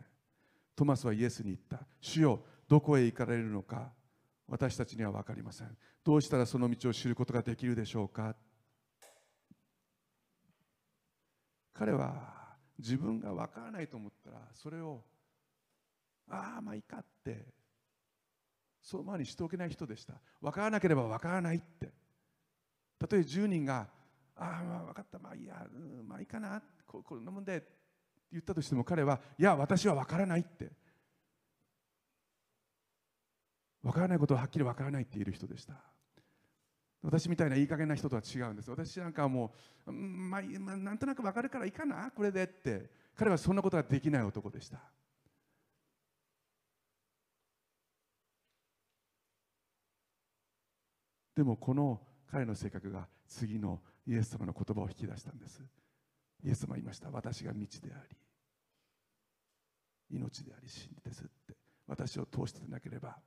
[0.75, 1.85] トマスはイエスに言った。
[1.99, 3.91] 主よどこへ行かれるのか
[4.47, 5.77] 私たちには分かりません。
[6.03, 8.35] どうしたらその道を知ることができるでしょうか。
[11.73, 15.03] 彼は自分が分からないと思ったらそれを
[16.29, 17.53] ああまあいいかって
[18.81, 20.13] そのままにしておけない人でした。
[20.41, 21.98] 分からなければ分からないって。
[22.99, 23.87] たとえ10人が
[24.35, 25.19] ああまあ分かった。
[25.19, 26.61] まあいいや、うん、まあいいかな。
[26.85, 27.67] ここんなもんでって
[28.31, 30.71] 言ったとしても彼はいや私は分からないって
[33.81, 35.75] 分からないことははっきり分からないって言える人でした
[37.03, 39.53] 私みたいないい加減な人とは違うんです私なんかはも
[39.85, 42.99] う、まあ、まあ、なんとなく分かるからいいかなこれでって。
[43.19, 44.79] 彼はそんなことができない男でした。
[51.35, 51.99] でもこの
[52.31, 55.61] 彼の性格が次のイエス様の言葉を引き出したんです。
[56.43, 57.09] イエス様は言いました。
[57.11, 58.17] 私が道であり
[60.11, 61.55] 命であり真理ですって。
[61.87, 63.17] 私を通してなければ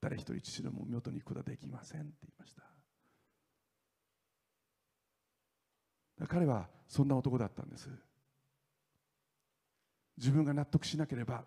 [0.00, 2.62] 誰一人父のもとに行くことはできませんって言いました。
[6.26, 7.90] 彼はそんな男だったんです。
[10.16, 11.44] 自分が納得しなければ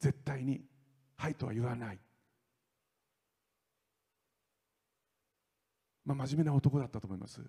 [0.00, 0.64] 絶対に
[1.16, 2.00] 「はい」とは言わない。
[6.06, 7.42] まあ真面目な男だったと思います。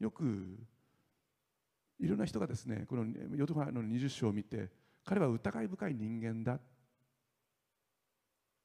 [0.00, 0.58] よく
[2.00, 3.04] いろんな人がですねこの
[3.36, 4.70] ヨトファの20章を見て
[5.04, 6.58] 彼は疑い深い人間だ。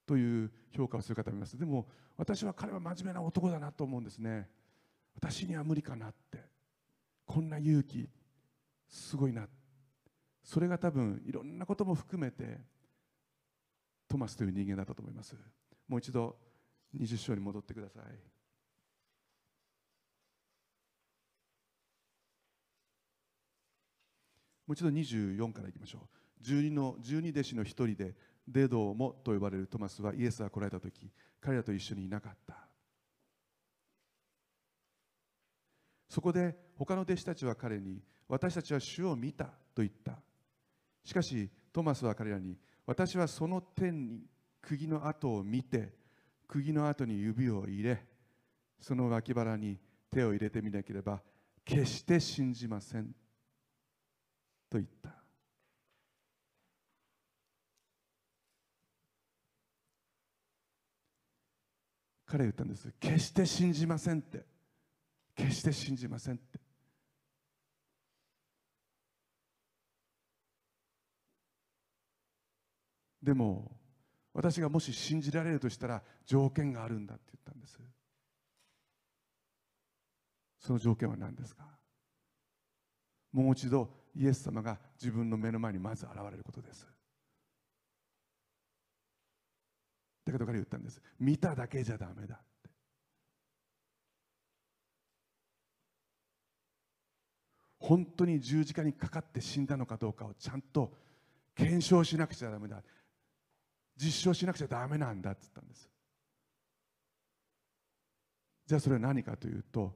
[0.06, 1.58] という評価をする方もいます。
[1.58, 4.50] でも私は彼は真面目な男だなと思うんですね。
[5.16, 6.40] 私には無理かなって。
[7.26, 8.10] こんな勇気
[8.88, 9.48] すごいな。
[10.44, 12.60] それが多分いろんなことも含めて
[14.10, 15.36] トマスという人間だったと思います。
[15.88, 16.38] もう一度
[16.96, 18.04] 20章に戻ってください。
[24.66, 26.00] もう一度24からいきましょ
[26.42, 26.44] う。
[26.44, 28.16] 12の12弟子の一人で
[28.48, 31.10] デドーモと呼ばれるトマスはイエスが来られた時
[31.40, 32.68] 彼らと一緒にいなかった。
[36.10, 40.22] そこで他の弟子たちは彼に私たちは主を見たと言った。
[41.04, 44.22] しかしトマスは彼らに私はその天に
[44.64, 45.94] 釘の跡を見て
[46.48, 48.04] 釘の跡に指を入れ
[48.80, 49.78] その脇腹に
[50.10, 51.22] 手を入れてみなければ
[51.64, 53.06] 決して信じません
[54.70, 55.10] と言った。
[62.26, 62.92] 彼は言ったんです。
[63.00, 64.44] 決して信じませんって。
[65.36, 66.60] 決して信じませんって。
[73.22, 73.73] でも
[74.34, 77.80] 私がもし信じられるとしたら条件があるんだって言ったんです。
[80.60, 81.64] その条件は何ですか？
[83.32, 86.88] もう一度イエス様が自分の目の前にまず現れることです。
[90.26, 91.02] だけど彼言ったんです。
[91.20, 92.70] 見ただけじゃダメだって。
[97.80, 100.94] 本当に十字架にかかって死んだのかどうかをちゃんと
[101.54, 102.82] 検証しなくちゃダメだ。
[103.96, 105.90] 実証しなくちゃダメなんだって言ったんです。
[108.66, 109.94] じゃあそれは何かというと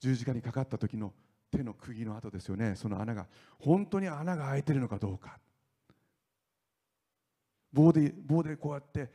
[0.00, 1.12] 十字架にかかった時の
[1.50, 2.74] 手の釘の跡ですよね。
[2.76, 3.26] その穴が
[3.58, 5.38] 本当に穴が開いてるのかどうか。
[7.72, 9.10] 棒で棒でこうやって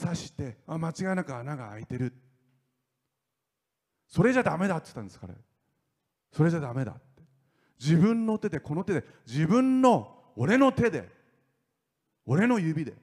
[0.00, 2.12] 刺してあ間違いなく穴が開いてる。
[4.06, 5.34] それじゃダメだって言ったんです彼。
[6.32, 7.22] それじゃダメだって。
[7.80, 11.08] 自分の手でこの手で自分の俺の手で
[12.26, 12.94] 俺の指で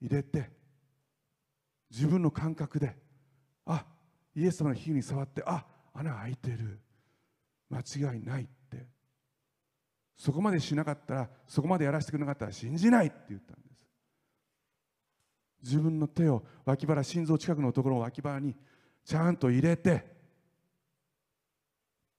[0.00, 0.50] 入れて
[1.90, 2.96] 自分の感覚で
[3.66, 3.84] あ
[4.34, 6.80] イエス様の皮膚に触ってあ穴開いてる。
[7.70, 8.86] 間違いないって。
[10.16, 13.86] そこまでしなかったらそこまでやらせてくれなかったら信じないって言ったんです。
[15.62, 18.54] 自分の手を脇腹心臓近くのところを脇腹に
[19.04, 20.04] ちゃんと入れて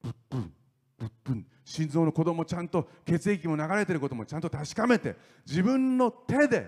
[0.02, 0.54] ぶっぶん
[0.98, 5.16] ぶっぶん心臓の子供ちゃんと血液も流れてることもちゃんと確かめて
[5.46, 6.68] 自分の手で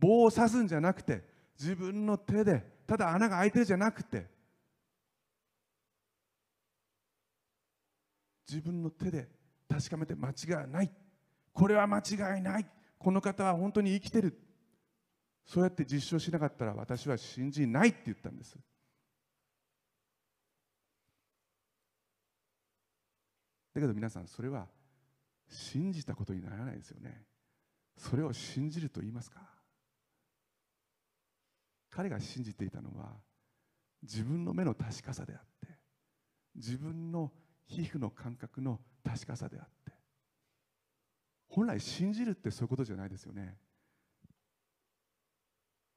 [0.00, 1.22] 棒を刺すんじゃなくて
[1.58, 4.26] 自分の手でただ穴が開いてるじゃなくて
[8.48, 9.28] 自分の手で
[9.68, 10.90] 確かめて間違いない。
[11.52, 12.66] これは間違いない。
[12.98, 14.38] この方は本当に生きてる。
[15.44, 18.56] そうやって実証しなかったら私は信じないって言ったんです。
[23.74, 24.68] だけど皆さんそれは
[25.48, 27.24] 信じたことにならないですよね。
[27.96, 29.55] それを信じると言いますか？
[31.96, 33.14] 彼が信じていたのは
[34.02, 35.74] 自分の目の確かさであって
[36.54, 37.32] 自分の
[37.64, 39.92] 皮膚の感覚の確かさであって
[41.48, 43.56] 本来信じるってそういうことじゃないですよね。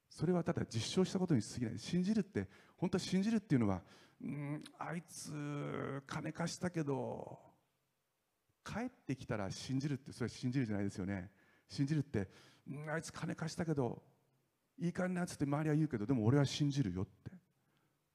[0.09, 1.79] それはただ実証したことに過ぎない。
[1.79, 2.47] 信じるって
[2.77, 3.81] 本当は信じるっていうのは
[4.21, 7.37] うんあいつ金貸したけど
[8.63, 11.29] 帰ってきたら信じるってそれは信じるじゃないですよね。
[11.67, 12.29] 信じるって
[12.87, 14.01] あいつ金貸したけど
[14.79, 17.31] いいかなっつって周りは言うけどでも俺は信じるよって。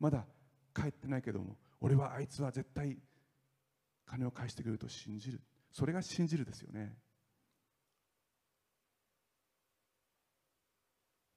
[0.00, 0.26] まだ
[0.74, 2.96] 帰ってないけども俺はあいつは絶対
[4.06, 5.40] 金を返してくれると信じる。
[5.72, 6.96] それが信じるですよね。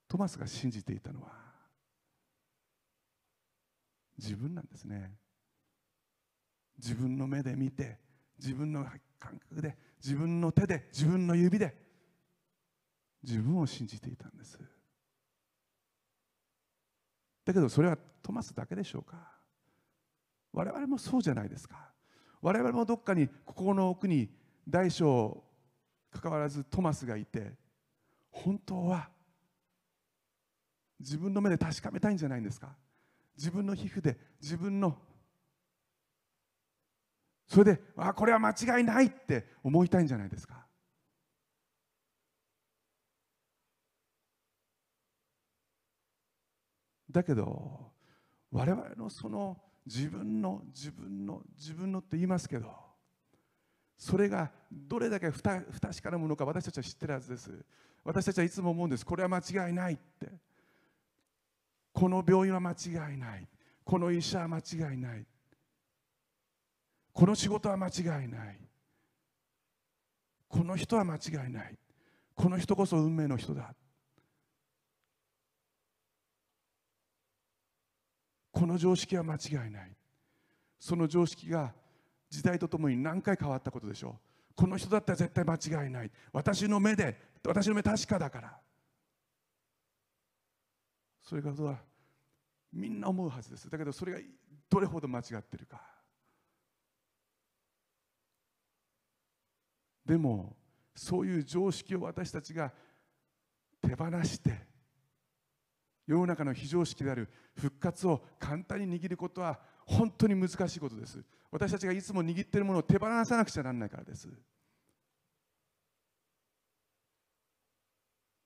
[0.08, 1.32] トマスが信じていたのは
[4.18, 5.12] 自分なんですね。
[6.78, 8.00] 自分の目で見て
[8.40, 8.86] 自分の
[9.20, 11.76] 感覚で自分の手で自分の指で
[13.24, 14.60] 自分を信じていたんです。
[17.48, 19.16] だけどそれはトマスだけでしょうか？
[20.52, 21.94] 我々もそうじゃないですか。
[22.42, 24.30] 我々もどっかに心の奥に
[24.68, 25.46] 大小
[26.12, 27.54] 関わらずトマスがいて
[28.30, 29.08] 本当は
[31.00, 32.76] 自分の目で確かめたいんじゃないんですか？
[33.38, 34.98] 自分の皮膚で自分の
[37.48, 40.67] それであこれは間違いないって思いたいんじゃないですか？
[47.18, 47.92] だけど
[48.52, 52.72] 我々のその自分の自分の自分のって言いますけど
[53.98, 57.52] それがどれだけ不確かなものか私たちは知ってるはずです。
[58.04, 59.06] 私たちはいつも思うんです。
[59.06, 60.30] これは間違いないって。
[61.92, 63.48] この病院は間違いない。
[63.84, 65.26] この医者は間違いない。
[67.12, 67.92] この仕事は間違
[68.26, 68.60] いない。
[70.48, 71.76] この人は間違いない。
[72.36, 73.74] この人こそ運命の人だ。
[78.58, 79.92] この常識は間違いない。
[80.80, 81.76] その常識が
[82.28, 84.18] 時代とともに何回変わったことでしょ
[84.50, 84.54] う。
[84.56, 86.12] この人だったら絶対間違いない。
[86.34, 88.58] 私の目で私の目確かだから。
[91.22, 91.54] それが
[92.74, 93.70] みんな思うはずです。
[93.70, 94.20] だけどそれが
[94.68, 95.80] どれほど間違ってるか。
[100.04, 100.56] でも
[100.96, 102.74] そういう常識を私たちが
[103.84, 104.67] 手放して
[106.08, 111.24] 世の中の非常識である復活を簡単に握ることは本当に難しいことです。
[111.52, 114.30] 私たちがいつも握っているものを手放さなくちゃならないからです。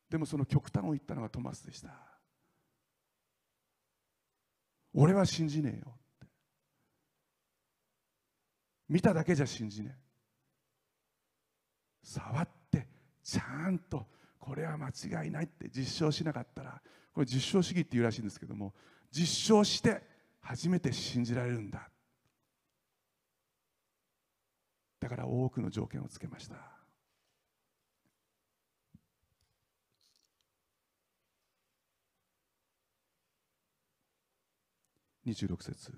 [0.09, 1.89] でもその極端を言ったのがトマスでした。
[4.93, 6.27] 俺は信じねえよって。
[8.89, 10.01] 見ただけじゃ信じねえ。
[12.03, 12.87] 触って
[13.23, 14.05] ちゃんと
[14.39, 16.81] これは間違いないって実証しなかったら
[17.13, 18.73] これ実証主義っていうらしいんですけども
[19.11, 20.01] 実証して
[20.39, 21.89] 初めて信じられるんだ。
[24.99, 26.55] だから多くの条件をつけました。
[35.25, 35.93] 26節。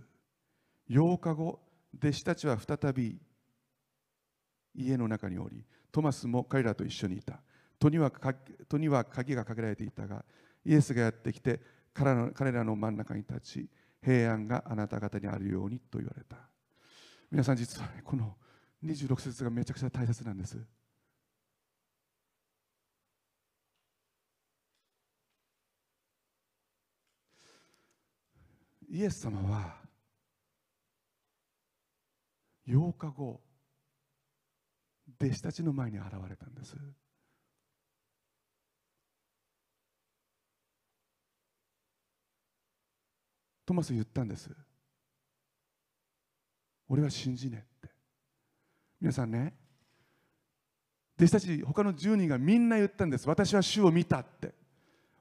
[0.90, 1.60] 8日後
[1.98, 3.18] 弟子たちは再び
[4.76, 7.42] 家の中におりトマスも彼らと一緒にいた。
[7.80, 8.12] 戸には
[8.70, 10.24] 戸には鍵がかけられていたが
[10.66, 11.60] イエスがやってきて
[11.94, 13.70] 彼らの真ん中に立ち
[14.04, 16.38] 平安があなた方にあるようにと言われた。
[17.32, 18.36] 皆さん実は、ね、この
[18.84, 20.58] 26節がめちゃくちゃ大切なんです。
[28.90, 29.78] イエス様は
[32.68, 33.42] 8日後
[35.20, 36.76] 弟子たちの前に現れたんです。
[43.74, 44.52] トマス言ったんです。
[46.88, 47.90] 俺は信じねって。
[49.02, 49.54] 皆さんね
[51.18, 53.28] 弟子たち他の10人がみんな言ったんです。
[53.28, 54.54] 私は主を見たって。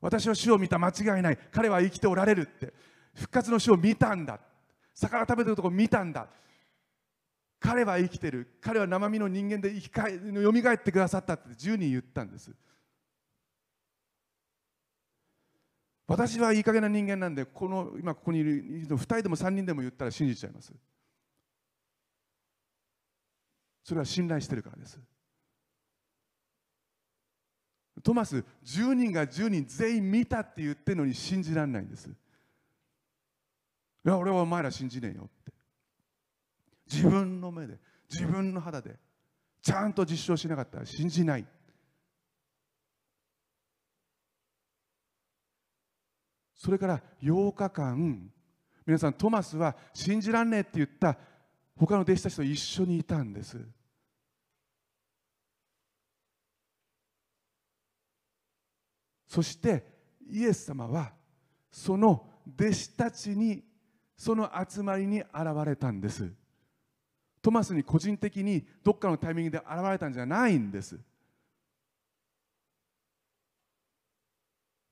[0.01, 1.39] 私は主を見た間違いない。
[1.51, 2.75] 彼は生きておられるって。
[3.15, 4.39] 復活の主を見たんだ。
[4.95, 6.29] 魚食べてるとこ見たんだ。
[7.59, 8.59] 彼は生きてる。
[8.61, 12.51] 彼は生身の人間で生き返よみがえってくださったって10人言ったんです。
[16.07, 20.73] 私はいい加減な人間なんでこの今ここにいる2人でも3人でも言ったら信じちゃいます。
[23.85, 24.99] それは信頼してるからです。
[28.03, 32.09] トマス10人が10人全員見たって言ってるのに信じられないんです。
[32.09, 32.13] い
[34.05, 35.53] や俺はお前ら信じねえよって。
[36.91, 37.79] 自分の目で
[38.11, 38.97] 自分の肌で
[39.63, 41.47] ちゃんと実証しなかったら信じない。
[46.63, 48.31] それから8日間
[48.87, 51.19] 皆さんトマスは信じらんねえって言った
[51.77, 53.59] 他の弟子たちと一緒にいたんです。
[59.27, 59.85] そして
[60.31, 61.13] イエス様は
[61.69, 62.25] その
[62.57, 63.65] 弟子たちに
[64.17, 65.29] その集まりに現
[65.67, 66.33] れたんです。
[67.43, 70.97] トマスに個人的にどっかのタイミングで現れたんじゃないんです。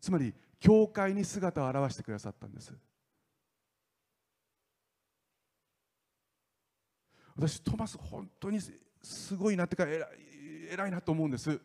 [0.00, 2.72] つまり教会に姿を現してくださったんです。
[7.34, 8.60] 私トマス本当に
[9.02, 10.08] すごいなってか偉い
[10.72, 11.58] 偉いなと思うんです。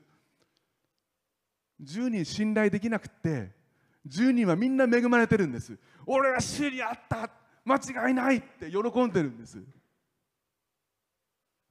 [1.84, 3.52] 10人信頼できなくて
[4.08, 5.78] 10人はみんな恵まれてるんです。
[6.06, 7.30] 俺は主にあった。
[7.66, 9.58] 間違いないって喜んでるんです。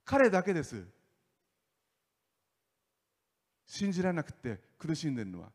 [0.03, 0.85] 彼だけです。
[3.65, 5.54] 信じられなくて苦しんでるのは。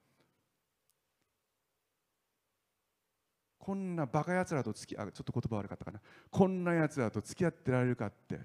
[3.61, 6.01] こんなバカやつらと付き合うちょっと言葉悪かったかな。
[6.31, 8.41] こんなやつらと付き合ってられるかって。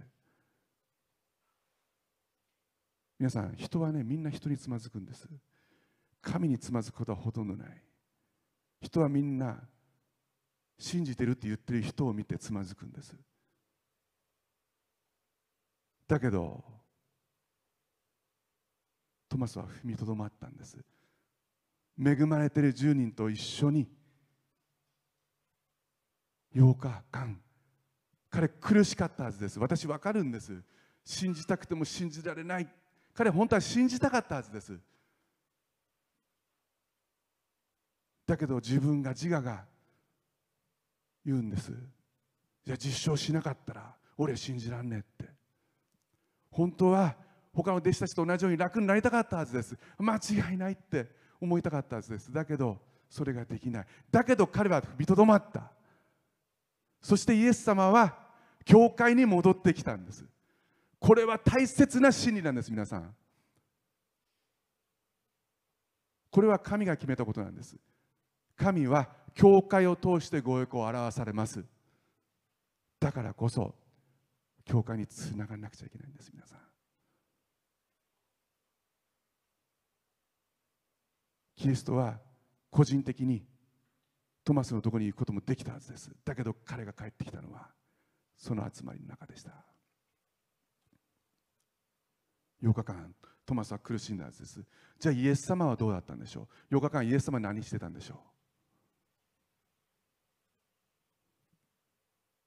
[3.18, 5.30] 皆さん人はねみんな人につまずくんです。
[6.22, 7.82] 神につまずくことはほとんどない。
[8.82, 9.58] 人はみんな
[10.78, 13.16] 信じてるって言ってる人を見てつまずくんです。
[16.10, 16.62] だけど
[19.30, 20.78] トマスは踏みとどまったんです。
[21.98, 23.88] 恵まれてる10人と一緒に
[26.56, 27.40] 8日間。
[28.30, 29.60] 彼苦しかったはずです。
[29.60, 30.62] 私分かるんです。
[31.04, 32.68] 信じたくても信じられない。
[33.14, 34.78] 彼本当は信じたかったはずです。
[38.26, 39.66] だけど自分が自我が
[41.26, 41.72] 言うんです。
[42.66, 45.32] じゃあ実証しなかったら俺信じらんねえって。
[46.50, 47.16] 本当は
[47.54, 49.78] 他の弟子たちと同じように楽になりたかったはずです。
[49.98, 52.32] 間違いないって思いたかったはずです。
[52.32, 52.80] だけど
[53.10, 53.86] それができない。
[54.12, 55.75] だけど彼は踏みとどまった。
[57.06, 58.18] そしてイエス様は
[58.66, 60.26] 教会に戻ってきたんです。
[61.00, 63.16] これは大切な真理なんです皆さん。
[66.32, 67.76] これは神が決めたことなんです。
[68.56, 71.64] 神は教会を通してご栄光を表されます。
[73.00, 73.76] だからこそ
[74.64, 76.60] 教会につながらなくちゃいけないんです皆さん。
[81.56, 82.20] キリストは
[82.72, 83.46] 個人的に
[84.46, 86.12] トマスのところに行くこともできたはずです。
[86.24, 87.68] だけど彼が帰ってきたのは
[88.38, 89.52] その集まりの中でした。
[92.64, 93.14] 8日間
[93.46, 94.64] トマスは苦しんだはずです。
[95.00, 98.18] じゃあイエス様はどうだったんでしょう？8日間イエス様は何してたんでしょう？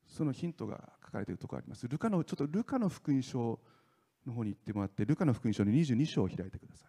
[0.07, 1.87] そのヒントが書かれているところあります。
[1.87, 3.61] ルカのちょっとルカの福音書
[4.27, 6.89] の方に行ってもらってルカの福音書の22章を開いてください。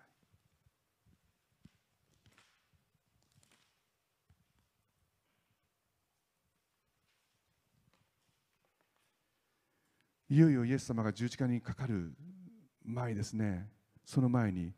[10.29, 12.13] いよいよイエス様が十字架にかかる
[12.85, 13.67] 前ですね。
[14.05, 14.73] その前に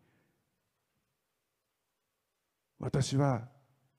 [2.79, 3.47] 私は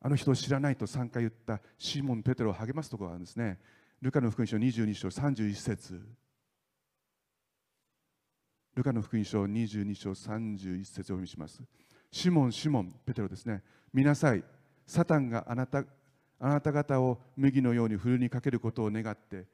[0.01, 3.61] あの人を知らないと3回言ったシモン・ペテロを励ますところがあるんですね。
[4.01, 6.01] ルカの福音書22章31節。
[8.75, 11.63] ルカの福音書22章31節をお読みします。
[12.11, 13.63] シモン、シモン、ペテロですね。
[13.93, 14.43] 見なさい
[14.87, 15.85] サタンがあなた
[16.41, 19.47] あなた方を麦のようにふるにかけることを願って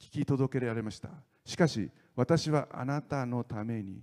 [0.00, 1.10] 聞き届けられました。
[1.44, 4.02] しかし私はあなたのために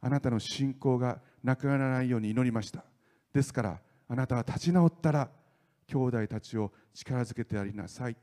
[0.00, 2.84] あなたの信仰がなくならないように祈りました。
[3.32, 5.30] ですからあなたは立ち直ったら
[5.86, 8.16] 兄弟たちを力づけてやりなさい。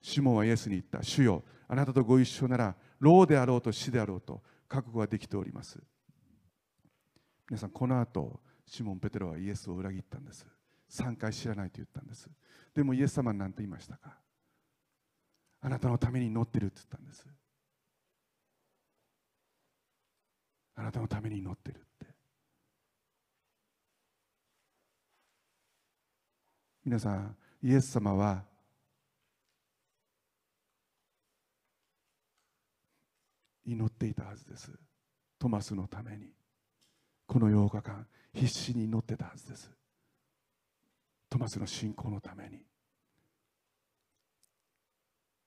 [0.00, 1.02] シモンはイエスに言った。
[1.02, 5.80] 主よあなたとご一緒なら老であろうと死であろうと覚悟ができております。
[7.48, 10.46] 皆さんこの後シモン・ペテロはイエスを裏切ったんです。
[10.90, 12.28] 3回知らないと言ったんです。
[12.74, 14.16] でもイエス様は何と言いましたか？
[15.60, 17.26] あなたのために祈ってるって言ったんです。
[20.74, 22.06] あなたのために祈ってるって。
[26.84, 28.42] 皆さんイエス様は
[33.64, 34.72] 祈っていたはずです。
[35.38, 36.32] トマスのために。
[37.26, 39.70] この8日間必死に祈ってたはずです。
[41.30, 42.58] トマスの信仰のために。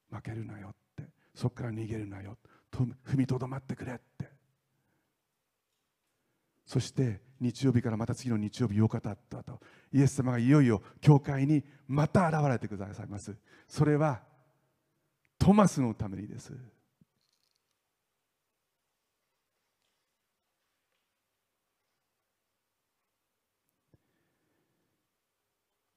[0.09, 1.03] 負けるなよって。
[1.33, 2.37] そこから逃げるなよ。
[2.71, 4.14] と踏みとどまってくれって。
[6.65, 9.59] そして日曜日からまた次の日曜日8日経ったと。
[9.93, 13.35] イエス様がいよいよ教会にまた現れてくださいます。
[13.67, 14.21] それは
[15.37, 16.53] トマスのためにです。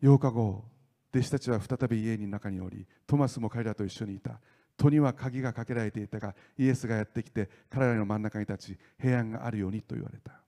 [0.03, 0.65] 8日後
[1.13, 4.41] 弟子たちは再び家に中におりトマスも彼らと一緒にいた。
[4.77, 10.48] 戸には鍵がかけられていたがイエスがやってきて彼らの真ん中に立ち平安があるようにと言われた。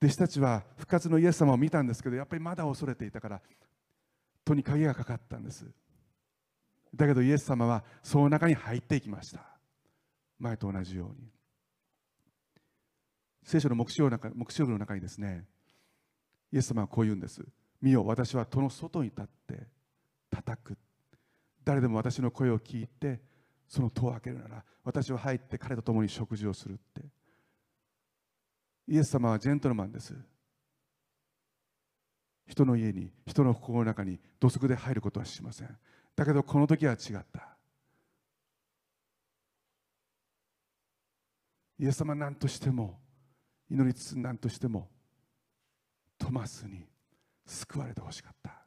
[0.00, 3.40] 弟子たちは復活のイエス様を見たんですけどやっぱりまだ恐れていたから
[4.44, 5.66] 戸に鍵がかかったんです。
[6.94, 9.40] だけどイエス様はその中に入っていきました。
[10.38, 11.28] 前と同じように。
[13.42, 15.44] 聖書の目標の中目標の中にですね
[16.52, 17.44] イエス様はこう言うんです。
[17.82, 19.66] 見よ私は戸の外に立って
[20.30, 20.78] 叩く。
[21.64, 23.20] 誰でも私の声を聞いて
[23.66, 27.02] その戸を開けるなら私は入って彼と共に食事をするって。
[28.88, 30.14] イエス様はジェントルマンです。
[32.46, 35.78] 人の家に人の心の中に土足で入ることはしません。
[36.16, 37.58] だけどこの時は違った。
[41.78, 42.98] イエス様何としても
[43.70, 44.88] 祈りつつ何としても
[46.16, 46.86] トマスに
[47.44, 48.64] 救われてほしかった。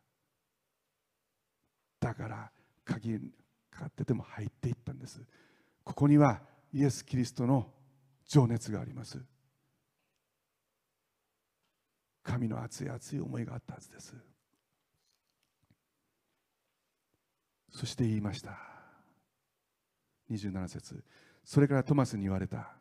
[1.99, 2.51] だから
[2.85, 3.19] 鍵
[3.71, 5.19] かかってても入っていったんです。
[5.83, 6.41] ここには
[6.71, 7.73] イエス・キリストの
[8.23, 9.19] 情熱があります。
[12.23, 14.15] 神の熱い熱い思いがあったはずです。
[17.71, 18.57] そして言いました。
[20.29, 21.03] 27節。
[21.43, 22.75] それからトマスに言われた。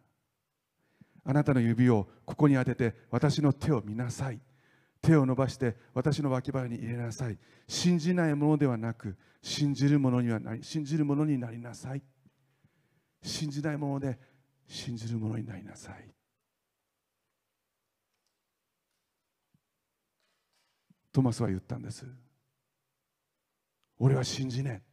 [1.25, 4.41] あなたの指をここに当てて私の手を見なさい。
[5.03, 7.39] 手を伸ばして私の脇腹に入れなさい。
[7.67, 12.03] 信じないものではなく信じるものにはなり信じるものになりなさい。
[13.23, 14.19] 信じないもので
[14.67, 16.20] 信じるものになりなさい。
[21.13, 22.07] トマスは言ったんです。
[23.99, 24.91] 俺は信じねえ。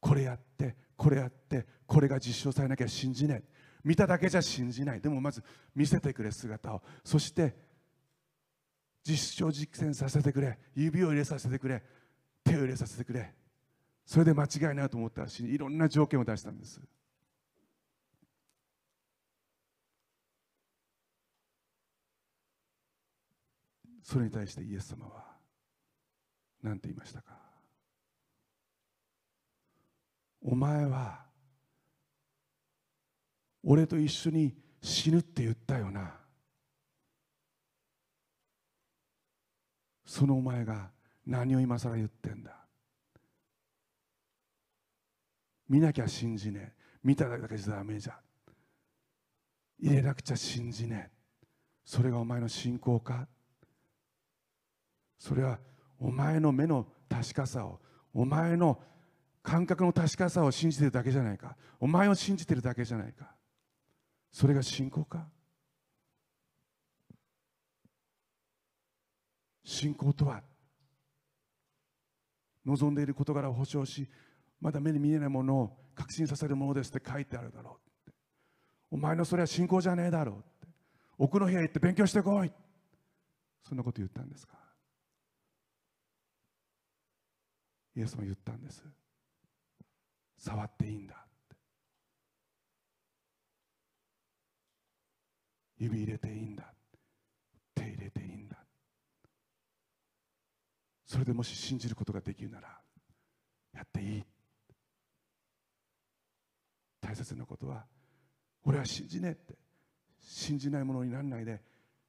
[0.00, 3.54] これやってこれやってこれが実証されなきゃ信じねえ。
[3.84, 5.00] 見ただけじゃ信じない。
[5.00, 5.42] でもまず
[5.74, 6.82] 見せてくれ姿を。
[7.04, 7.54] そして
[9.06, 10.58] 実証実践させてくれ。
[10.74, 11.82] 指を入れさせてくれ。
[12.42, 13.34] 手を入れさせてくれ。
[14.06, 16.80] それで間違いないと思ったらしいろんな条件を出したんです。
[24.04, 25.24] それに対してイエス様は
[26.62, 27.32] 何て言いましたか？
[30.42, 31.24] お前は
[33.62, 36.12] 俺と一緒に死ぬって言ったよな。
[40.04, 40.90] そのお前が
[41.26, 42.54] 何を今更言ってんだ？
[45.66, 46.84] 見なきゃ信じねえ。
[47.02, 48.18] 見ただけじゃダメじゃ
[49.80, 51.12] 入れなくちゃ信じねえ。
[51.86, 53.26] それがお前の信仰か？
[55.24, 55.58] それは
[55.98, 57.80] お前の目の確かさを
[58.12, 58.78] お前の
[59.42, 61.56] 感覚の確かさを信じてるだけじゃないか。
[61.80, 63.34] お前を信じてるだけじゃないか。
[64.30, 65.26] それが信仰か？
[69.64, 70.42] 信仰とは
[72.66, 74.06] 望んでいる事柄を保証し
[74.60, 78.10] まだ目に見えないものを確信させるものですって書いてあるだろう
[78.90, 80.68] お前のそれは信仰じゃねえだろうって。
[81.16, 82.52] 奥の部屋行って勉強してこい
[83.66, 84.63] そんなこと言ったんですか？
[87.96, 88.82] イエスも言ったんです。
[90.36, 91.18] 触っていいんだっ
[91.48, 91.56] て。
[95.78, 96.64] 指入れていいんだ
[97.74, 98.56] 手入れていいんだ
[101.04, 102.68] それでもし信じることができるなら
[103.74, 104.24] やっていい。
[107.00, 107.84] 大切なことは
[108.64, 109.54] 俺は信じねえって。
[110.26, 111.60] 信じないものにならないで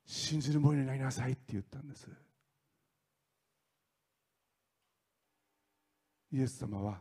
[0.05, 2.07] 信じるものになりなさいって言ったんです。
[6.35, 6.99] イエス様は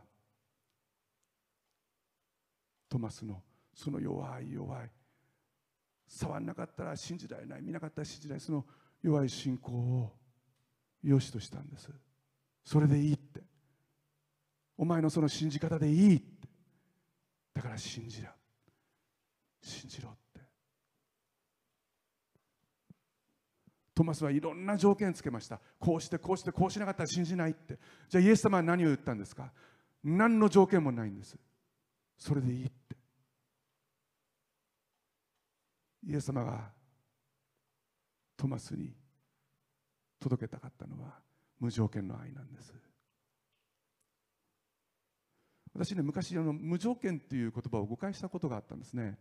[2.87, 3.41] トマスの
[3.73, 4.89] その弱い弱い
[6.07, 8.65] 触らなかったら信じられない見なかったら信じられないその
[9.03, 10.13] 弱い信仰を
[11.03, 11.89] 良しとしたんです。
[12.63, 13.43] それでいいって。
[14.77, 16.47] お前のその信じ方でいいって。
[17.53, 18.29] だから信じろ。
[19.61, 20.24] 信じろって。
[23.95, 25.61] トマスはいろんな条件つけました。
[25.79, 27.79] こうしてこうしてこうしなかったら信じないって。
[28.09, 29.53] じゃあイエス様は何を言ったんですか？
[30.03, 31.37] 何の条件もないんです。
[32.17, 32.97] それでいいって。
[36.07, 36.71] イエス様が
[38.37, 38.93] トマスに
[40.19, 41.19] 届けたかったのは
[41.59, 42.73] 無条件の愛なんです。
[45.73, 49.17] 私ね昔あの無条件っていう言葉を誤解したことがあったんですね。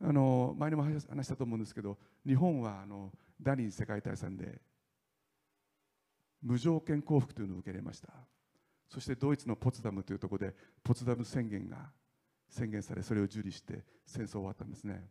[0.00, 3.12] あの前にも話したと思うんですけど日本はあの
[3.42, 4.60] 第二次世界大戦で
[6.42, 8.08] 無条件降伏というのを受け入れました。
[8.88, 11.90] そしてドイツのポツダムというところでポツダム宣言が
[12.50, 15.08] 宣言されそれを受理して戦争終わったんですね。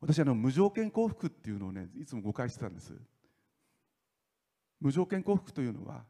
[0.00, 2.92] 私あの無条件降伏っていうのをねいつも誤解してたんです。
[4.80, 6.04] 無条件降伏というのは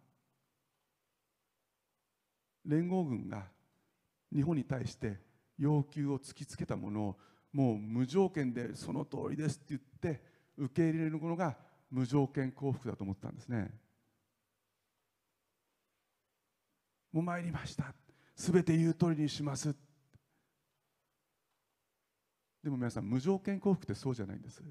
[2.67, 3.47] 連合軍が
[4.31, 5.19] 日本に対して
[5.59, 7.17] 要求を突きつけたものを
[7.53, 9.81] もう無条件でその通りですって言っ
[10.15, 10.23] て
[10.59, 11.57] 受け入れるものが
[11.91, 13.71] 無条件降伏だと思ったんですね。
[17.13, 17.95] もう参りました。
[18.37, 19.75] すべて言う通りにします。
[22.63, 24.63] でも皆さん無条件降伏ってそうじゃないんです。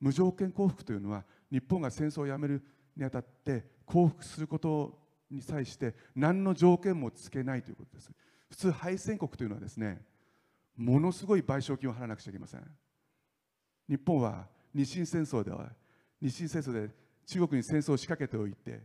[0.00, 2.62] 無条件降伏というのは日本が戦争をやめる
[2.96, 4.98] にあたって降伏すること
[5.30, 8.10] に際して何の条件もつけないということです。
[8.50, 10.02] 普通敗戦国というのはですね
[10.76, 12.62] ものすごい賠償金を払わなくちゃいけません。
[13.88, 15.70] 日本は日清戦争では
[16.20, 16.90] 日清戦争で
[17.26, 18.80] 中国に戦争を仕掛けておいて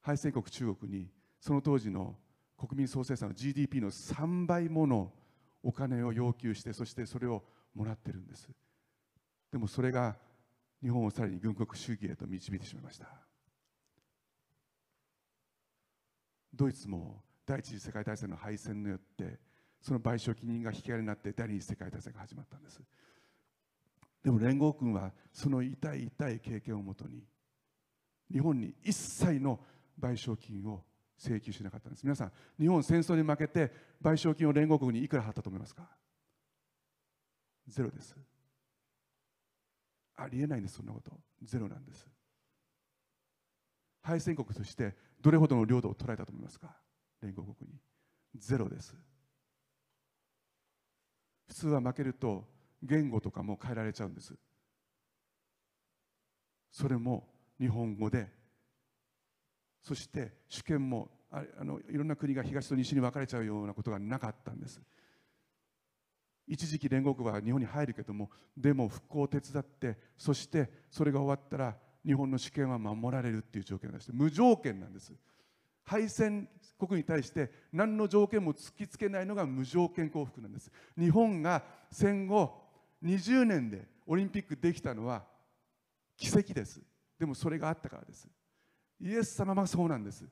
[0.00, 1.08] 敗戦国中国に
[1.40, 2.16] その当時の
[2.56, 5.12] 国民総生産の GDP の3倍もの
[5.62, 7.42] お金を要求してそしてそれを
[7.74, 8.48] もらってるんです。
[9.52, 10.16] でもそれが
[10.82, 13.06] 日本をさらに軍国主義へと導いてしまいました。
[16.54, 19.38] ドイツも第一次世界大戦の敗戦によって
[19.80, 22.80] その賠償金が引き金になって第二次世界大戦が始まったんです。
[24.26, 27.22] でも連合軍はその痛い痛い経験をもとに
[28.28, 29.60] 日本に一切の
[30.00, 30.82] 賠償金を
[31.16, 32.02] 請求しなかったんです。
[32.02, 33.70] 皆さん日本戦争に負けて
[34.02, 35.88] 賠償金を連合国にいくら払ったと思いますか？
[37.68, 38.16] ゼロです。
[40.16, 41.12] ありえないんですそんなこと。
[41.44, 42.04] ゼロなんです。
[44.02, 46.76] 敗戦国としてどれほどの領土を取られたと思いますか？
[47.22, 47.78] 連合国に。
[48.34, 48.92] ゼロです。
[51.46, 54.34] 普通は負けると言語とかも変えられちゃうんです。
[56.70, 58.28] それも日本語で。
[59.82, 64.80] そして主権もあのいろんな国が東と西に分かれちゃうようなことがなかったんです。
[66.48, 75.12] 一時期連合国は日本に入るけどもでも復興を手伝ってそしてそれが終わったら日本の主権は守られるっていう条件を出して無条件なんです。
[75.82, 76.48] 敗戦
[76.78, 80.70] 国に対して何の条件も突きつけないのが無条件降伏なんです。
[80.98, 82.65] 日本が戦後
[83.06, 85.24] 20年でオリンピックできたのは
[86.16, 86.80] 奇跡です。
[87.18, 88.28] でもそれがあったからです。
[89.00, 90.24] イエス様はそうなんです。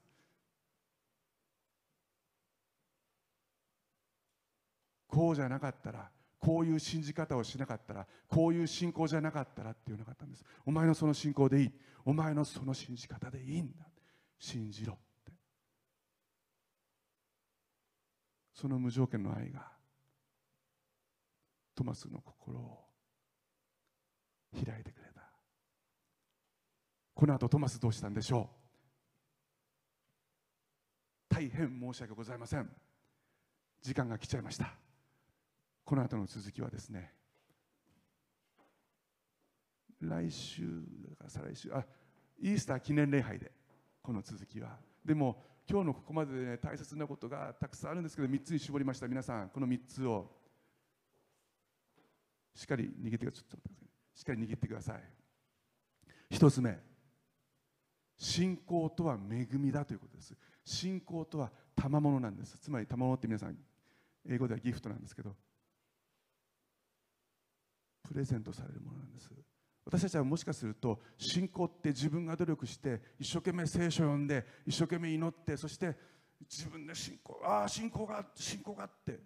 [5.06, 6.10] こうじゃなかったら
[6.40, 10.44] こういう信じ方をしなかったらこういう信仰じゃなかったらって言わなかったんです。
[10.66, 11.72] お前のその信仰でいい。
[12.04, 13.86] お前のその信じ方でいいんだ。
[14.38, 15.32] 信じろって。
[18.52, 19.73] その無条件の愛が
[21.74, 22.84] トマスの心を
[24.52, 25.22] 開いてくれた。
[27.14, 28.48] この後トマスどうしたんでしょ
[31.30, 31.34] う？
[31.34, 32.70] 大変申し訳ございません。
[33.82, 34.72] 時間が来ちゃいました。
[35.84, 37.12] この後の続きはですね
[40.00, 40.62] 来週
[41.10, 41.84] だから再来週あ
[42.40, 43.50] イースター記念礼拝で
[44.00, 44.78] この続きは。
[45.04, 49.08] でも今日のここまでで、ね、大切なことがたくさんあるんですけど3つに絞りました。
[49.08, 50.43] 皆さんこの3つを。
[52.54, 55.02] しっかり握ってください。
[56.30, 56.78] 一つ目
[58.16, 60.34] 信仰とは恵みだということです。
[60.64, 62.56] 信仰とは賜物なんです。
[62.58, 63.56] つまり賜物って皆さん
[64.28, 65.34] 英語ではギフトなんですけど
[68.02, 69.30] プレゼントされるものなんです。
[69.84, 75.94] 私たちはもしかすると信仰って自分が努力して一生懸命聖書を読んで一生懸命祈ってそして
[76.48, 79.20] 自分で信仰ああ信仰が信仰がって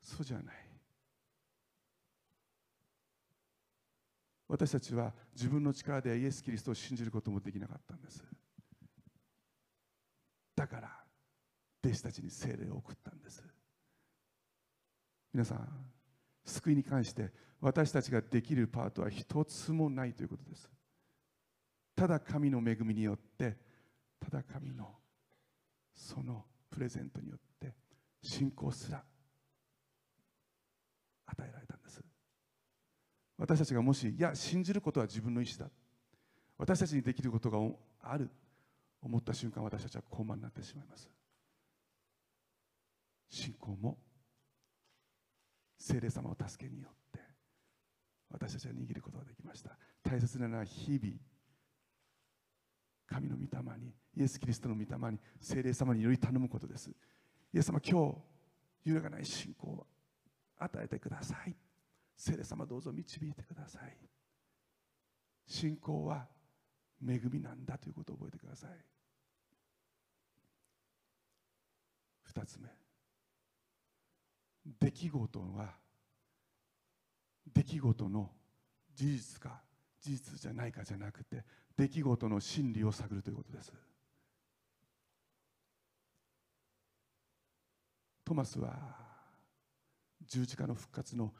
[0.00, 0.67] そうじゃない。
[4.48, 8.24] 私たちは自分の力でイエス・キリストを信じることもできなかったんです。
[10.56, 10.90] だから
[11.84, 13.44] 弟子たちに聖霊を送ったんです。
[15.32, 15.68] 皆さん
[16.44, 17.30] 救いに関して
[17.60, 20.70] 私たちができるパートは一つもないということです。
[21.94, 23.56] ただ神の恵みによって
[24.18, 24.96] ただ神の
[25.94, 27.74] そのプレゼントによって
[28.22, 29.02] 信仰すら
[31.26, 32.00] 与えられたんです
[33.38, 35.70] 私たちがもしいや信じることは自分の意思だ。
[36.58, 37.58] 私たちにできることが
[38.02, 38.28] ある
[39.00, 41.08] 思った瞬間私たちは高慢になってしまいます。
[43.30, 43.96] 信仰も
[45.78, 47.20] 聖霊様の助けによって
[48.30, 49.78] 私たちは握ることができました。
[50.02, 51.14] 大切なのは日々
[53.06, 56.90] 神の御霊にイエス・キリストの御霊に聖霊様により頼むことです。
[57.54, 58.16] イエス様今日
[58.84, 59.86] 揺るがない信仰を
[60.58, 61.54] 与えてください。
[62.18, 63.96] 聖霊様どうぞ導いてください。
[65.46, 66.26] 信仰は
[67.00, 68.70] 恵みなんだということを覚えてください。
[72.24, 72.68] 二つ目。
[74.80, 75.74] 出来事は
[77.54, 78.30] 出来事の
[78.94, 79.62] 事実か
[80.00, 81.44] 事実じゃないかじゃなくて
[81.76, 83.72] 出来事の真理を探るということです。
[88.24, 88.74] トマスは
[90.26, 91.32] 十字架の復活の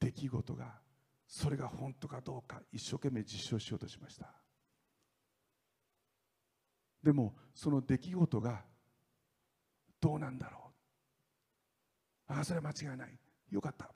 [0.00, 0.80] 出来事が
[1.26, 4.34] それが本当かどうか一生懸命実証しようとしました。
[7.02, 8.64] でもその出来事が
[10.00, 10.72] どうなんだろ
[12.28, 12.32] う。
[12.32, 13.18] ああそれは間違いない。
[13.50, 13.90] よかった。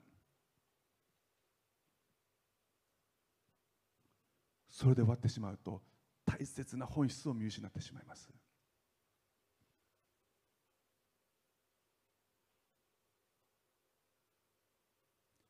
[4.69, 5.81] それで終わってしまうと
[6.25, 8.29] 大切な本質を見失ってしまいます。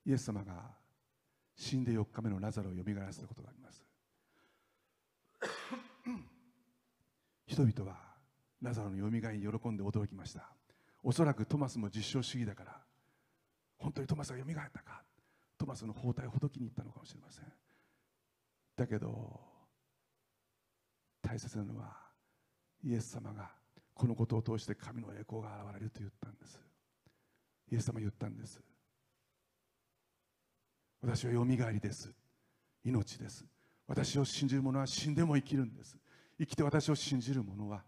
[0.05, 0.53] イエス様が
[1.55, 3.83] 死んで4日目のラザロをよみがらせたことがあります。
[7.47, 7.97] 人々は
[8.61, 10.49] ラザロのよみがえりに喜んで驚きました。
[11.03, 12.81] おそらくトマスも実証主義だから
[13.77, 15.03] 本当にトマスがよみがえったか
[15.57, 17.45] トマスの包帯をほどきに行ったのかもしれません。
[18.75, 19.39] だけど
[21.21, 21.95] 大切なのは
[22.83, 23.51] イエス様が
[23.93, 26.59] このことを通して神の栄光が現れると言ったんです。
[27.71, 28.61] イエス様言ったんです。
[31.05, 32.11] 私はよみがえりです。
[32.83, 33.45] 命です。
[33.87, 35.95] 私を信じる者は死んでも生きるんです。
[36.39, 37.83] 生きて私を信じる者は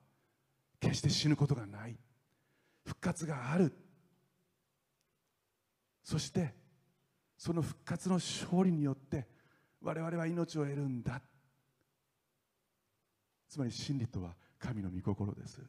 [0.79, 1.97] 決して死ぬことがない。
[2.85, 3.73] 復活がある。
[6.03, 6.53] そして
[7.39, 9.27] その復活の勝利によって
[9.81, 11.19] 我々は命を得るんだ。
[13.49, 15.59] つまり真理とは神の御心です。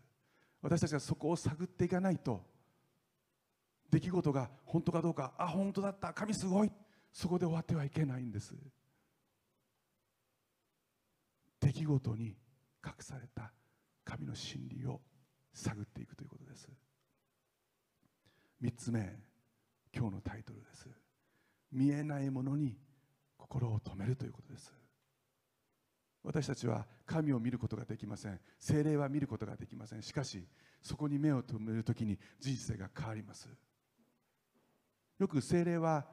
[0.60, 2.42] 私たちはそこを探っていかないと
[3.90, 6.12] 出来事が本当かどうかあ本当だった。
[6.12, 6.70] 神すごい。
[7.12, 8.54] そこで終わってはいけないんです。
[11.60, 12.36] 出来事に
[12.84, 13.52] 隠された
[14.04, 15.00] 神の真理を
[15.52, 16.68] 探っていくということです。
[18.62, 19.16] 3つ目
[19.94, 20.88] 今日のタイトルです。
[21.72, 22.76] 見えないものに
[23.36, 24.72] 心を止めるということです。
[26.22, 28.40] 私たちは神を見ることができません。
[28.58, 30.02] 精霊は見ることができません。
[30.02, 30.46] しかし
[30.82, 33.48] そこに目を留めるときに人生が変わります。
[35.18, 36.06] よく精霊は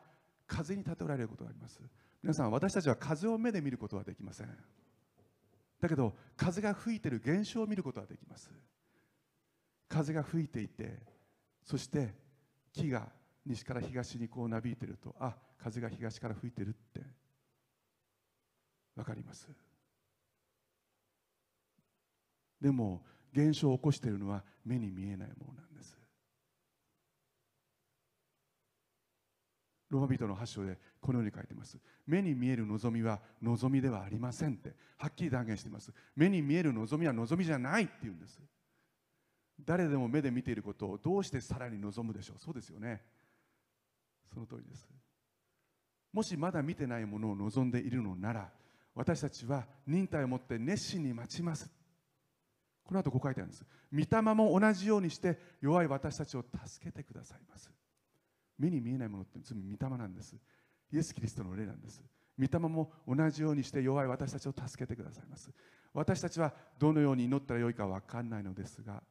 [0.48, 1.82] 風に例えられることがあります。
[2.22, 4.50] 皆さん私たちは風を目で見ることはできません。
[5.80, 8.52] だけど風が吹いている現象を見ることはできます。
[9.88, 11.00] 風が吹いていて
[11.64, 12.14] そして
[12.74, 13.12] 木が
[13.46, 17.02] 西から東にこうなびいているとあ風が東から吹いてるって
[18.96, 19.48] 分かります。
[22.62, 23.04] でも
[23.34, 25.75] 現象を起こしているのは目に見えないものなんです。
[29.96, 31.78] ローマ人の8章でこのように書いています。
[32.06, 34.74] 目に見える望みは望みではありませんって。
[34.98, 35.92] はっきり断言しています。
[36.16, 38.40] 目に見える望みは望みじゃないって言うんです。
[39.64, 42.40] 誰でも目で見ていることをどうしてさらに望むでしょう。
[42.40, 43.02] そうですよね。
[44.34, 44.88] その通りです。
[46.12, 48.50] もしまだ見てないものを望んでいるのなら
[48.94, 51.70] 私たちは忍耐を持って熱心に待ちます。
[52.86, 53.66] この後こう書いてあるんです。
[53.92, 57.75] 御霊も同じようにして弱い私たちを助けてくださいます。
[58.58, 60.36] 目に見えないものって全部御霊なんです。
[60.92, 62.02] イエス・キリストの霊なんです。
[62.38, 65.50] 御霊も同じようにして弱い私たちを助けてくださいます。
[65.94, 69.02] 私たちはどのように祈ったらよいか分かんないのですが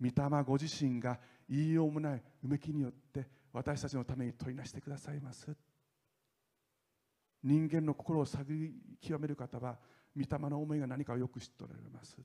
[0.00, 1.18] 御霊ご自身が
[1.48, 5.54] 言いようもないうめきによって私たちのために取りなしてくださいます。
[7.44, 9.78] 人間の心を探り極める方は
[10.16, 12.18] 御霊の思いが何かをよく知っておられます。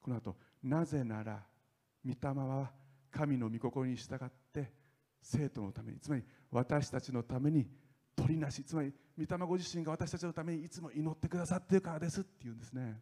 [0.00, 1.42] この後なぜなら
[2.04, 2.70] 御霊は
[3.10, 4.43] 神の御心に従って
[5.24, 7.66] 生徒のためにつまり私たちのために
[8.14, 13.00] 取りなしつまり御霊ご自身が私たちのためにいつも祈ってくださっているからですっていうんですね。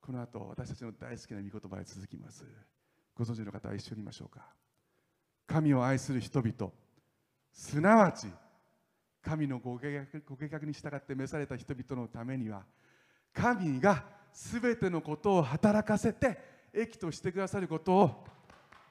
[0.00, 2.44] この後私たちの大好きな御言葉へ続きます。
[3.14, 4.48] ご存知の方は一緒にいましょうか。
[5.46, 6.72] 神を愛する人々
[7.52, 8.26] すなわち
[9.20, 12.64] 神のご計画ご計画に従って召された人々のためには
[13.32, 16.38] 神が全てのことを働かせて
[16.72, 18.24] 益としてくださることを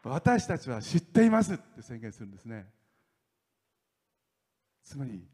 [0.04, 2.68] 私たちは知っていますって宣言するんですね。
[4.84, 5.28] つまり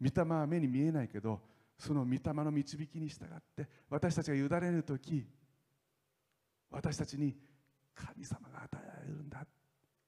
[0.00, 1.40] 御霊は目に見えないけど
[1.78, 5.26] その御霊の導きに従って私たちが委ねる時
[6.70, 7.36] 私たちに
[7.94, 9.46] 神様が与えられるんだ。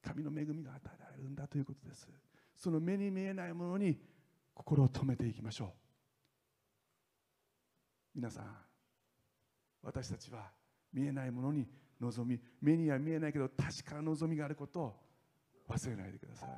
[0.03, 2.09] 神の恵みが与えられるんだということです。
[2.57, 3.99] その目に見えないものに
[4.55, 5.69] 心を止めていきましょう。
[8.15, 8.45] 皆さん
[9.83, 10.51] 私たちは
[10.93, 11.69] 見えないものに
[12.01, 14.95] 望み目には見えないけど確かな望みがあることを
[15.69, 16.49] 忘れないでください。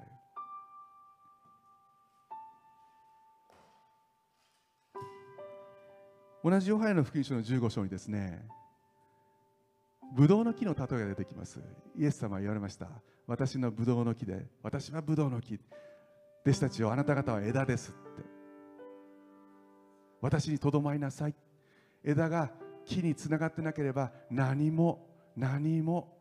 [6.43, 8.47] 同じヨハネの福音書の15章にですね
[10.15, 11.61] ブドウの木の例えが出てきます。
[11.97, 12.89] イエス様は言われました。
[13.27, 15.61] 私のブドウの木で私はブドウの木
[16.45, 18.23] 弟子たちをあなた方は枝ですって。
[20.21, 21.35] 私にとどまりなさい。
[22.03, 22.51] 枝が
[22.87, 25.08] 木につながってなければ何も
[25.39, 26.19] 何も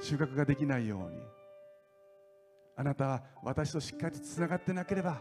[0.00, 1.16] 収穫ができないように。
[2.76, 5.20] あなたは私としっかりつながってなければ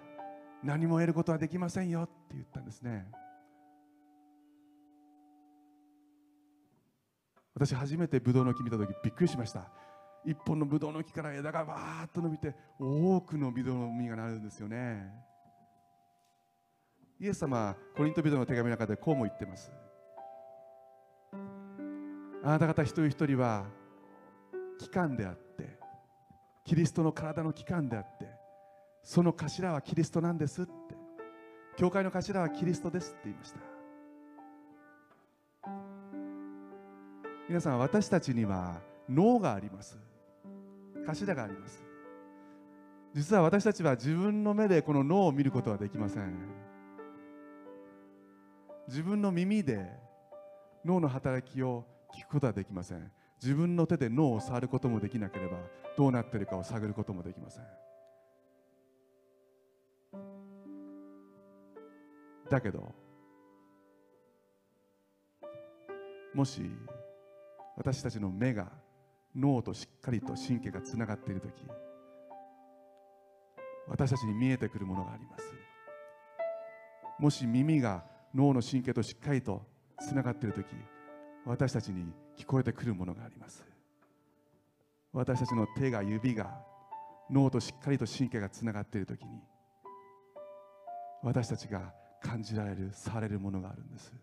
[0.63, 2.03] 何も得ることはできませんよ。
[2.03, 3.07] って言ったんですね。
[7.55, 9.71] 私初めてブドウの木見た時びっくりしました。
[10.25, 15.09] 一本のブドウの木から枝がバーッと伸びて多くのブドウの実がなるんですよね。
[17.19, 19.71] イエス様はコリントビドの手紙の中でこうも言ってます。
[22.47, 23.65] あなた方一人一人は
[24.79, 25.77] 機関であって
[26.63, 28.25] キリストの体の機関であって
[29.03, 30.71] その頭はキリストなんですって
[31.75, 33.59] 教会の頭はキリストですって言いました。
[37.49, 38.79] 皆さん私たちには
[39.09, 39.97] 脳があります。
[41.05, 41.83] 頭があります。
[43.13, 46.33] 実は私たちは自分の目でこの脳を見ることはできません。
[48.87, 49.85] 自分の耳で
[50.85, 51.83] 脳の働きを
[52.17, 53.11] 聞くことはできません。
[53.41, 55.57] 自分の手で脳を触ることもできなければ
[55.95, 57.63] どうなっているかを探ることもできません。
[62.49, 62.95] だけど
[66.33, 66.61] もし
[67.75, 68.71] 私たちの目が
[69.35, 71.53] 脳としっかりと神経がつながっている時
[73.87, 75.43] 私たちに見えてくるものがあります。
[77.19, 78.03] もし耳が
[78.33, 79.65] 脳の神経としっかりと
[79.99, 80.67] つながっている時
[81.47, 83.65] 私たちに聞こえてくるものがあります。
[85.13, 86.61] 私たちの手が指が
[87.31, 89.41] 脳としっかりと神経がつながっている時に
[91.23, 94.13] 私たちが感じられるされるものがあるんです。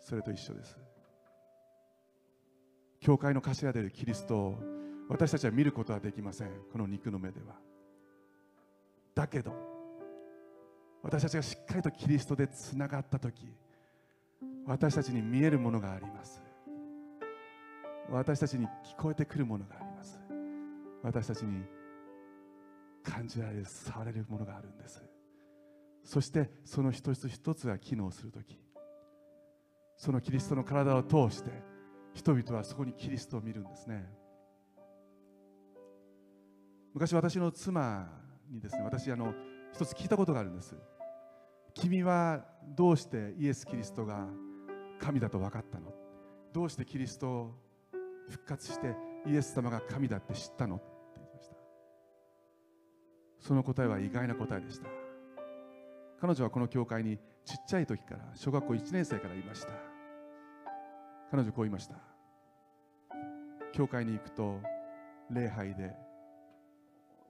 [0.00, 0.76] それと一緒です。
[3.00, 4.58] 教会の頭であるキリストを
[5.08, 6.48] 私たちは見ることはできません。
[6.70, 7.56] この肉の目では。
[9.14, 9.52] だけど
[11.02, 13.48] 私たちがしっかりとキリストでつながった時
[14.68, 16.42] 私たちに見えるものがあります。
[18.10, 20.20] 私たちに聞こえてくるものがあります。
[21.02, 21.64] 私たちに
[23.02, 25.02] 感じられる触れるものがあるんです。
[26.04, 28.60] そしてその一つ一つが機能する時。
[29.96, 31.50] そのキリストの体を通して
[32.12, 34.04] 人々はそこにキリストを見るんですね。
[36.92, 38.06] 昔私の妻
[38.50, 39.32] にですね私あの
[39.72, 40.76] 一つ聞いたことがあるんです。
[41.72, 42.44] 君は
[42.76, 44.28] どうしてイエス・キリストが
[44.98, 45.92] 神だと分かったの？
[46.52, 47.54] どうしてキリストを
[48.28, 48.94] 復活して
[49.26, 50.76] イエス様が神だって知ったの？
[50.76, 50.84] って
[51.16, 51.54] 言いました。
[53.40, 54.88] その答えは意外な答えでした。
[56.20, 59.72] 彼女はこの教会にちっちゃい時から小学校1年生からいました。
[61.30, 61.94] 彼女こう言いました。
[63.72, 64.60] 教会に行くと
[65.30, 65.94] 礼拝で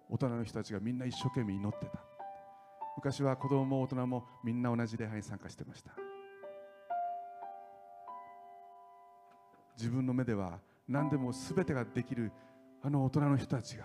[0.09, 2.01] 大人の人たちがみんな一生懸命祈ってた。
[2.97, 5.93] 昔は子供も大人もみんな同じ礼拝に参加してました。
[9.79, 12.33] 自分の目では何でも全てができる
[12.83, 13.85] あの大人の人たちが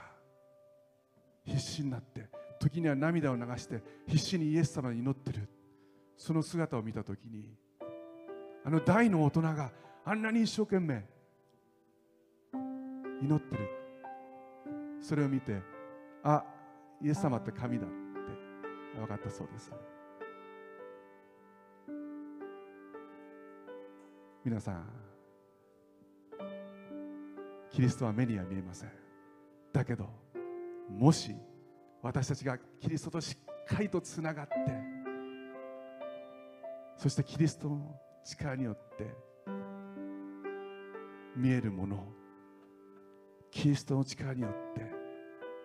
[1.46, 2.28] 必死になって
[2.60, 5.48] 時には涙を流して必死にイエス様に祈ってる。
[6.16, 7.44] その姿を見た時に
[8.64, 9.72] あの大の大人が
[10.06, 11.04] あんなに一生懸命
[13.22, 13.70] 祈ってる。
[15.02, 15.62] それを見て
[16.24, 16.44] あ
[17.02, 19.72] イエス様って神だって分かったそうです。
[24.46, 25.13] 皆さん。
[27.74, 28.92] キリストは目には見えません。
[29.74, 30.08] だけど
[30.90, 31.36] もし
[32.04, 34.54] 私たちがキリストとしっかりとつながって
[36.96, 39.08] そしてキリストの力によって
[41.36, 42.06] 見えるもの
[43.50, 44.82] キリストの力によって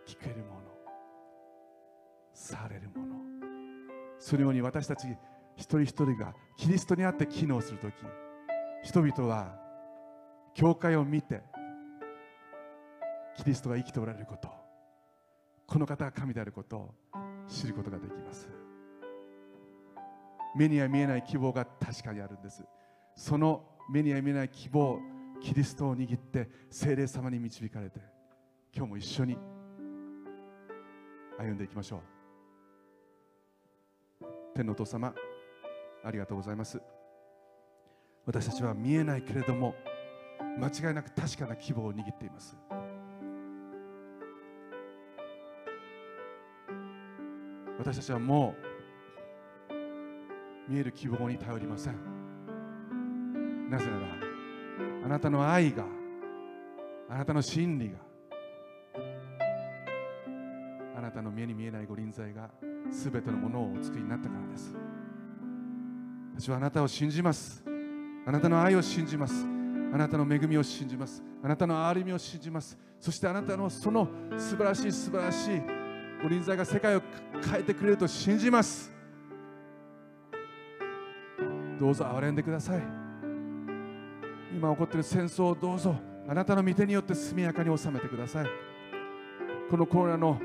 [0.07, 0.61] 聞けるもの
[2.33, 3.17] されるもの
[4.19, 5.07] そのように私たち
[5.57, 7.93] 一人一人がキリストにあって機能する時
[8.83, 9.55] 人々は
[10.55, 11.43] 教会を見て
[13.49, 14.49] リストが生きておられること
[15.67, 16.95] この方が神であることを
[17.47, 18.49] 知ることができます。
[20.57, 22.65] 目には見えない希望が確かにあるんです。
[23.15, 24.99] その目には見えない希望
[25.43, 28.01] キリストを握って精霊様に導かれて
[28.75, 29.37] 今日も一緒に
[31.39, 32.03] 歩んでいきましょ
[34.23, 34.27] う。
[34.55, 35.15] 天のお父様
[36.03, 36.81] ありがとうございます。
[38.25, 39.75] 私たちは見えないけれども
[40.59, 42.57] 間違いなく確かな希望を握っています。
[47.79, 48.55] 私たちはも
[50.69, 51.95] う見える希望に頼りません。
[53.71, 54.07] なぜなら
[55.05, 55.85] あなたの愛が
[57.09, 57.99] あなたの真理が
[60.97, 62.51] あなたの目に見えないご臨在が
[62.91, 64.75] 全てのものをお作りになったからです。
[66.35, 67.65] 私はあなたを信じます。
[68.27, 69.47] あなたの愛を信じます。
[69.93, 71.23] あなたの恵みを信じます。
[71.43, 72.77] あなたの憐れみを信じます。
[73.01, 75.78] そしてあなたのその素晴らしい素晴らしい
[76.23, 77.03] ご臨在が世界を
[77.51, 78.93] 変えてくれると信じます。
[81.79, 82.83] どうぞ憐れんでください。
[84.53, 85.95] 今起こっている戦争をどうぞ。
[86.29, 88.47] あなたの御手によって速やかに収めてください。
[89.71, 90.41] このコロナの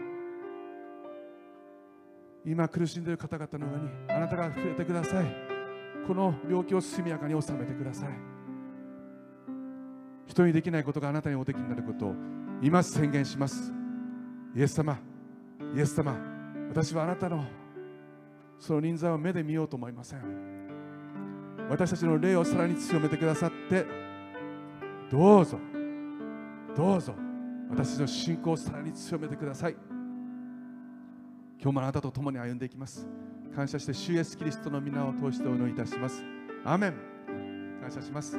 [2.46, 5.26] 今苦しんでいる方々の上にあなたが触れてください。
[6.06, 8.10] この病気を速やかに収めてください。
[10.28, 12.16] 人にできないことがあなたにおできになることを
[12.62, 13.74] 今宣言します。
[14.56, 15.13] イエス様。
[15.76, 16.16] イエス様
[16.70, 17.44] 私はあなたの
[18.60, 20.54] その臨在を目で見ようと思いません。
[21.70, 23.86] 私たちの霊をさらに強めてくださって
[25.10, 25.60] どうぞ
[26.76, 27.16] どうぞ
[27.70, 29.76] 私の信仰をさらに強めてください。
[31.62, 33.08] 今日もあなたと共に歩んでいきます。
[33.56, 36.24] 感謝して主イエスキリストの皆を通してお祈りいたします。
[36.66, 36.94] アメン。
[37.82, 38.38] 感謝します。